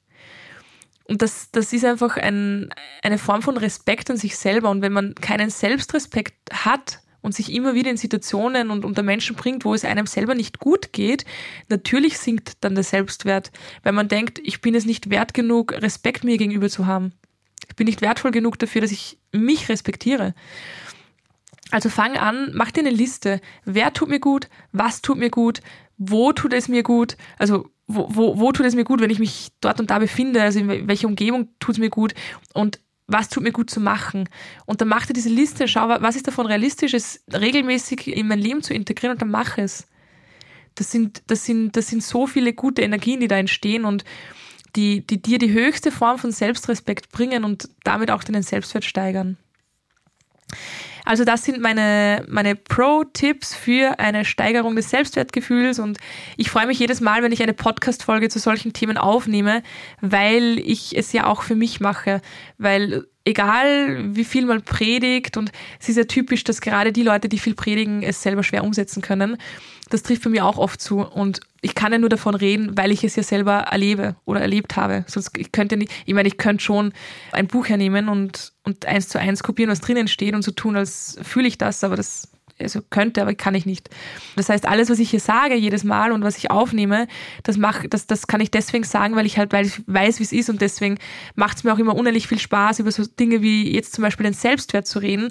Und 1.07 1.20
das, 1.20 1.50
das 1.50 1.72
ist 1.74 1.85
einfach 1.85 2.16
ein, 2.16 2.70
eine 3.02 3.18
Form 3.18 3.42
von 3.42 3.59
Respekt 3.59 4.11
an 4.11 4.16
sich 4.16 4.38
selber. 4.38 4.70
Und 4.70 4.80
wenn 4.80 4.92
man 4.92 5.14
keinen 5.14 5.50
Selbstrespekt 5.50 6.35
hat 6.50 7.00
und 7.24 7.34
sich 7.34 7.50
immer 7.50 7.74
wieder 7.74 7.90
in 7.90 7.96
Situationen 7.96 8.70
und 8.70 8.84
unter 8.84 9.02
Menschen 9.02 9.34
bringt, 9.34 9.64
wo 9.64 9.72
es 9.72 9.87
einem 9.87 10.06
selber 10.06 10.34
nicht 10.34 10.58
gut 10.58 10.92
geht, 10.92 11.24
natürlich 11.70 12.18
sinkt 12.18 12.52
dann 12.60 12.74
der 12.74 12.84
Selbstwert, 12.84 13.50
weil 13.82 13.94
man 13.94 14.08
denkt, 14.08 14.40
ich 14.44 14.60
bin 14.60 14.74
es 14.74 14.84
nicht 14.84 15.08
wert 15.08 15.32
genug, 15.32 15.72
Respekt 15.72 16.22
mir 16.22 16.37
gegenüber 16.37 16.68
zu 16.68 16.87
haben. 16.87 17.14
Ich 17.66 17.76
bin 17.76 17.87
nicht 17.87 18.02
wertvoll 18.02 18.30
genug 18.30 18.58
dafür, 18.58 18.82
dass 18.82 18.92
ich 18.92 19.18
mich 19.32 19.70
respektiere. 19.70 20.34
Also 21.70 21.88
fang 21.88 22.18
an, 22.18 22.50
mach 22.52 22.70
dir 22.70 22.80
eine 22.80 22.90
Liste. 22.90 23.40
Wer 23.64 23.94
tut 23.94 24.10
mir 24.10 24.20
gut? 24.20 24.50
Was 24.72 25.00
tut 25.00 25.16
mir 25.16 25.30
gut? 25.30 25.62
Wo 25.96 26.32
tut 26.34 26.52
es 26.52 26.68
mir 26.68 26.82
gut? 26.82 27.16
Also 27.38 27.70
wo, 27.87 28.06
wo, 28.10 28.38
wo 28.38 28.52
tut 28.52 28.66
es 28.66 28.74
mir 28.74 28.84
gut, 28.84 29.00
wenn 29.00 29.08
ich 29.08 29.18
mich 29.18 29.48
dort 29.62 29.80
und 29.80 29.90
da 29.90 29.98
befinde? 29.98 30.42
Also 30.42 30.58
in 30.58 30.88
welcher 30.88 31.08
Umgebung 31.08 31.48
tut 31.58 31.76
es 31.76 31.78
mir 31.78 31.90
gut? 31.90 32.14
Und 32.52 32.80
was 33.07 33.29
tut 33.29 33.43
mir 33.43 33.53
gut 33.53 33.71
zu 33.71 33.81
machen? 33.81 34.29
Und 34.67 34.81
dann 34.81 34.88
mach 34.88 35.07
dir 35.07 35.12
diese 35.12 35.29
Liste, 35.29 35.69
schau, 35.69 35.88
was 35.88 36.17
ist 36.17 36.27
davon 36.27 36.47
realistisch, 36.47 36.95
es 36.95 37.23
regelmäßig 37.33 38.09
in 38.09 38.29
mein 38.29 38.38
Leben 38.38 38.62
zu 38.62 38.75
integrieren 38.75 39.14
und 39.14 39.23
dann 39.23 39.31
mach 39.31 39.59
es. 39.59 39.87
Das 40.75 40.90
sind, 40.90 41.23
das 41.29 41.45
sind, 41.45 41.77
das 41.77 41.88
sind 41.88 42.03
so 42.03 42.27
viele 42.27 42.53
gute 42.53 42.83
Energien, 42.83 43.21
die 43.21 43.29
da 43.29 43.37
entstehen 43.37 43.85
und 43.85 44.05
die, 44.75 45.07
die 45.07 45.23
dir 45.23 45.38
die 45.38 45.53
höchste 45.53 45.93
Form 45.93 46.19
von 46.19 46.33
Selbstrespekt 46.33 47.11
bringen 47.12 47.45
und 47.45 47.69
damit 47.85 48.11
auch 48.11 48.25
deinen 48.25 48.43
Selbstwert 48.43 48.85
steigern. 48.85 49.37
Also 51.05 51.25
das 51.25 51.45
sind 51.45 51.61
meine, 51.61 52.25
meine 52.29 52.57
Pro-Tipps 52.57 53.55
für 53.55 53.99
eine 53.99 54.25
Steigerung 54.25 54.75
des 54.75 54.88
Selbstwertgefühls 54.88 55.79
und 55.79 55.99
ich 56.38 56.51
freue 56.51 56.67
mich 56.67 56.79
jedes 56.79 57.03
Mal, 57.03 57.23
wenn 57.23 57.33
ich 57.33 57.43
eine 57.43 57.53
Podcast-Folge 57.53 58.31
zu 58.31 58.38
solchen 58.38 58.73
Themen 58.73 58.97
aufnehme, 58.97 59.62
weil 60.01 60.59
ich 60.59 60.97
es 60.97 61.12
ja 61.12 61.27
auch 61.27 61.43
für 61.43 61.57
mich 61.57 61.81
mache, 61.81 62.23
weil 62.57 63.05
egal 63.27 64.14
wie 64.14 64.25
viel 64.25 64.47
man 64.47 64.62
predigt 64.62 65.37
und 65.37 65.51
es 65.81 65.88
ist 65.88 65.97
ja 65.97 66.05
typisch, 66.05 66.45
dass 66.45 66.61
gerade 66.61 66.93
die 66.93 67.03
Leute, 67.03 67.29
die 67.29 67.38
viel 67.38 67.55
predigen, 67.55 68.03
es 68.03 68.23
selber 68.23 68.43
schwer 68.43 68.64
umsetzen 68.64 69.03
können. 69.03 69.37
Das 69.90 70.03
trifft 70.03 70.25
bei 70.25 70.31
mir 70.31 70.44
auch 70.44 70.59
oft 70.59 70.81
zu 70.81 71.01
und 71.01 71.40
ich 71.61 71.75
kann 71.75 71.92
ja 71.92 71.99
nur 71.99 72.09
davon 72.09 72.35
reden, 72.35 72.77
weil 72.77 72.90
ich 72.90 73.05
es 73.05 73.16
ja 73.16 73.23
selber 73.23 73.53
erlebe 73.53 74.16
oder 74.25 74.40
erlebt 74.40 74.77
habe. 74.77 75.05
Sonst 75.07 75.37
ich 75.37 75.53
könnte 75.53 75.77
nicht, 75.77 75.92
ich 76.07 76.14
meine, 76.14 76.29
ich 76.29 76.37
könnte 76.37 76.64
schon 76.64 76.92
ein 77.33 77.47
Buch 77.47 77.68
hernehmen 77.68 78.09
und 78.09 78.53
und 78.64 78.87
eins 78.87 79.09
zu 79.09 79.20
eins 79.20 79.42
kopieren, 79.42 79.70
was 79.70 79.81
drinnen 79.81 80.09
steht 80.09 80.35
und 80.35 80.42
so 80.42 80.51
tun, 80.51 80.77
als 80.77 81.18
fühle 81.23 81.49
ich 81.49 81.59
das, 81.59 81.85
aber 81.85 81.97
das 81.97 82.29
also 82.59 82.81
könnte, 82.88 83.20
aber 83.20 83.35
kann 83.35 83.55
ich 83.55 83.66
nicht. 83.66 83.90
Das 84.37 84.49
heißt, 84.49 84.66
alles, 84.66 84.88
was 84.88 84.99
ich 84.99 85.11
hier 85.11 85.20
sage 85.20 85.55
jedes 85.55 85.85
Mal 85.85 86.12
und 86.12 86.23
was 86.23 86.38
ich 86.38 86.51
aufnehme, 86.51 87.09
das 87.42 87.57
mach, 87.57 87.85
das, 87.88 88.07
das 88.07 88.27
kann 88.27 88.40
ich 88.40 88.51
deswegen 88.51 88.85
sagen, 88.85 89.16
weil 89.16 89.27
ich 89.27 89.38
halt, 89.38 89.53
weil 89.53 89.66
ich 89.66 89.83
weiß, 89.87 90.20
wie 90.20 90.25
es 90.25 90.33
ist 90.33 90.51
und 90.51 90.61
deswegen 90.61 90.99
macht 91.35 91.57
es 91.59 91.64
mir 91.64 91.73
auch 91.73 91.79
immer 91.79 91.97
unendlich 91.97 92.29
viel 92.29 92.38
Spaß, 92.38 92.79
über 92.79 92.92
so 92.92 93.05
Dinge 93.05 93.42
wie 93.42 93.75
jetzt 93.75 93.94
zum 93.94 94.03
Beispiel 94.03 94.25
den 94.25 94.35
Selbstwert 94.35 94.87
zu 94.87 95.01
reden, 95.01 95.31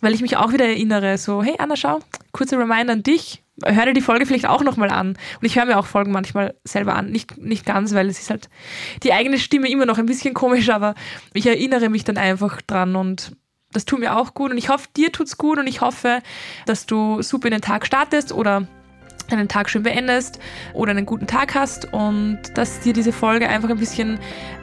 weil 0.00 0.14
ich 0.14 0.22
mich 0.22 0.36
auch 0.36 0.52
wieder 0.52 0.66
erinnere, 0.66 1.18
so, 1.18 1.42
hey 1.42 1.56
Anna, 1.58 1.76
schau, 1.76 2.00
kurzer 2.32 2.58
Reminder 2.58 2.92
an 2.92 3.02
dich, 3.02 3.42
hör 3.64 3.86
dir 3.86 3.92
die 3.92 4.00
Folge 4.00 4.26
vielleicht 4.26 4.48
auch 4.48 4.62
nochmal 4.62 4.90
an. 4.90 5.10
Und 5.10 5.46
ich 5.46 5.56
höre 5.56 5.66
mir 5.66 5.78
auch 5.78 5.86
Folgen 5.86 6.12
manchmal 6.12 6.54
selber 6.64 6.94
an. 6.94 7.10
Nicht, 7.10 7.38
nicht 7.38 7.66
ganz, 7.66 7.94
weil 7.94 8.08
es 8.08 8.20
ist 8.20 8.30
halt 8.30 8.48
die 9.02 9.12
eigene 9.12 9.38
Stimme 9.38 9.70
immer 9.70 9.86
noch 9.86 9.98
ein 9.98 10.06
bisschen 10.06 10.34
komisch, 10.34 10.68
aber 10.70 10.94
ich 11.34 11.46
erinnere 11.46 11.88
mich 11.88 12.04
dann 12.04 12.16
einfach 12.16 12.60
dran 12.62 12.96
und 12.96 13.36
das 13.72 13.84
tut 13.84 14.00
mir 14.00 14.16
auch 14.16 14.34
gut. 14.34 14.50
Und 14.50 14.58
ich 14.58 14.68
hoffe, 14.68 14.88
dir 14.96 15.12
tut's 15.12 15.38
gut 15.38 15.58
und 15.58 15.66
ich 15.66 15.80
hoffe, 15.80 16.20
dass 16.66 16.86
du 16.86 17.22
super 17.22 17.48
in 17.48 17.52
den 17.52 17.60
Tag 17.60 17.86
startest 17.86 18.32
oder 18.32 18.66
einen 19.30 19.48
Tag 19.48 19.70
schön 19.70 19.82
beendest 19.82 20.40
oder 20.74 20.90
einen 20.90 21.06
guten 21.06 21.26
Tag 21.26 21.54
hast 21.54 21.92
und 21.92 22.40
dass 22.54 22.80
dir 22.80 22.92
diese 22.92 23.12
Folge 23.12 23.48
einfach 23.48 23.70
ein 23.70 23.78
bisschen, 23.78 24.18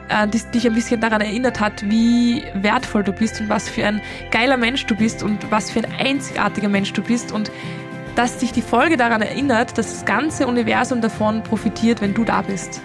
äh, 0.08 0.28
dich 0.28 0.66
ein 0.66 0.74
bisschen 0.74 1.00
daran 1.00 1.20
erinnert 1.20 1.60
hat, 1.60 1.88
wie 1.88 2.42
wertvoll 2.54 3.02
du 3.02 3.12
bist 3.12 3.40
und 3.40 3.48
was 3.48 3.68
für 3.68 3.86
ein 3.86 4.02
geiler 4.30 4.56
Mensch 4.56 4.84
du 4.86 4.94
bist 4.94 5.22
und 5.22 5.50
was 5.50 5.70
für 5.70 5.80
ein 5.80 5.92
einzigartiger 5.98 6.68
Mensch 6.68 6.92
du 6.92 7.02
bist 7.02 7.32
und 7.32 7.50
dass 8.18 8.36
dich 8.36 8.50
die 8.50 8.62
Folge 8.62 8.96
daran 8.96 9.22
erinnert, 9.22 9.78
dass 9.78 9.92
das 9.92 10.04
ganze 10.04 10.48
Universum 10.48 11.00
davon 11.00 11.44
profitiert, 11.44 12.00
wenn 12.00 12.14
du 12.14 12.24
da 12.24 12.42
bist. 12.42 12.82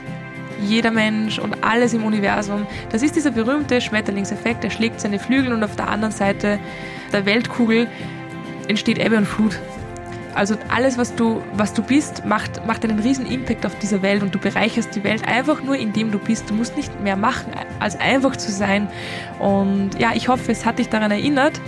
Jeder 0.62 0.91
Mensch 0.91 1.39
und 1.39 1.63
alles 1.63 1.96
im 1.96 2.04
Universum. 2.04 2.67
Das 2.91 3.02
ist 3.02 3.15
dieser 3.15 3.32
berühmte 3.32 3.82
Schmetterlingseffekt. 3.82 4.63
Er 4.63 4.69
schlägt 4.69 5.02
seine 5.02 5.17
Flügel 5.17 5.52
und 5.52 5.63
auf 5.63 5.76
der 5.76 5.89
anderen 5.89 6.12
Seite 6.13 6.60
der 7.12 7.26
Weltkugel 7.26 7.88
entsteht 8.67 9.00
Ebbe 9.00 9.17
und 9.17 9.26
Flut. 9.26 9.60
Also 10.36 10.56
alles, 10.69 10.98
was 10.98 11.15
du, 11.15 11.41
was 11.54 11.74
du 11.74 11.84
bist, 11.84 12.26
macht, 12.26 12.65
macht 12.65 12.84
einen 12.84 13.00
riesen 13.00 13.26
Impact 13.26 13.65
auf 13.65 13.78
dieser 13.80 14.02
Welt 14.02 14.24
und 14.24 14.34
du 14.34 14.39
bereicherst 14.39 14.96
die 14.96 15.04
Welt 15.04 15.28
einfach 15.28 15.62
nur, 15.62 15.76
indem 15.76 16.12
du 16.12 16.19
bist. 16.19 16.50
Du 16.50 16.54
musst 16.54 16.76
nicht 16.76 17.02
mehr 17.02 17.15
machen, 17.15 17.54
als 17.80 18.00
einfach 18.00 18.36
zu 18.36 18.52
sein. 18.52 18.88
Und 19.39 19.91
ja, 20.00 20.12
ich 20.15 20.28
hoffe, 20.28 20.52
es 20.52 20.65
hat 20.65 20.80
dich 20.80 20.89
daran 20.89 21.12
erinnert 21.12 21.60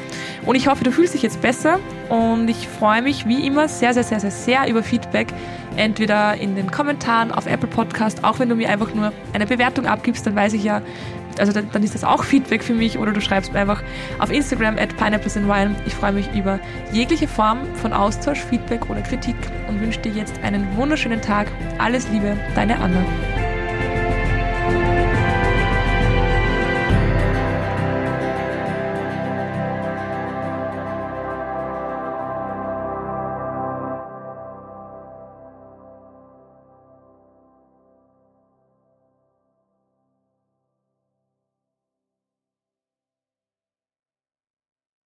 und 0.46 0.56
ich 0.56 0.68
hoffe, 0.68 0.84
du 0.84 0.92
fühlst 0.92 1.14
dich 1.14 1.22
jetzt 1.22 1.42
besser 1.42 1.80
und 2.10 2.48
ich 2.48 2.68
freue 2.68 3.02
mich 3.02 3.28
wie 3.28 3.46
immer 3.46 3.68
sehr, 3.68 3.94
sehr, 3.94 4.04
sehr, 4.04 4.20
sehr, 4.20 4.32
sehr 4.32 4.68
über 4.68 4.84
Feedback. 4.84 5.28
Entweder 5.76 6.36
in 6.36 6.56
den 6.56 6.72
Kommentaren 6.72 7.32
auf 7.32 7.48
Apple 7.48 7.68
Podcast, 7.68 8.24
auch 8.24 8.40
wenn 8.40 8.48
du 8.48 8.56
mir 8.56 8.70
einfach 8.70 8.94
nur 8.94 9.12
eine 9.34 9.46
Bewertung 9.46 9.86
abgibst, 9.86 10.26
dann 10.26 10.36
weiß 10.36 10.54
ich 10.54 10.64
ja, 10.64 10.82
also 11.40 11.52
dann, 11.52 11.70
dann, 11.72 11.84
ist 11.84 11.96
das 11.96 12.04
auch 12.04 12.24
Feedback 12.24 12.64
für 12.64 12.74
mich 12.74 12.98
oder 12.98 13.12
du 13.12 13.22
schreibst 13.22 13.54
mir 13.54 13.60
einfach 13.60 13.84
auf 14.20 14.32
Instagram 14.32 14.78
at 14.78 14.96
pineapplesandwine. 14.98 15.76
Ich 15.86 15.94
freue 15.94 16.14
mich 16.14 16.32
über 16.34 16.60
jegliche 16.92 17.28
Form 17.28 17.60
von 17.76 17.94
Austausch, 17.94 18.40
Feedback 18.40 18.90
oder 18.90 19.02
Kritik 19.02 19.36
und 19.68 19.82
wünsche 19.82 20.00
dir 20.00 20.12
jetzt 20.12 20.42
einen 20.44 20.76
wunderschönen 20.76 21.22
Tag. 21.22 21.48
Alles 21.78 22.08
Liebe, 22.10 22.38
deine 22.56 22.78
Anna. 22.80 23.04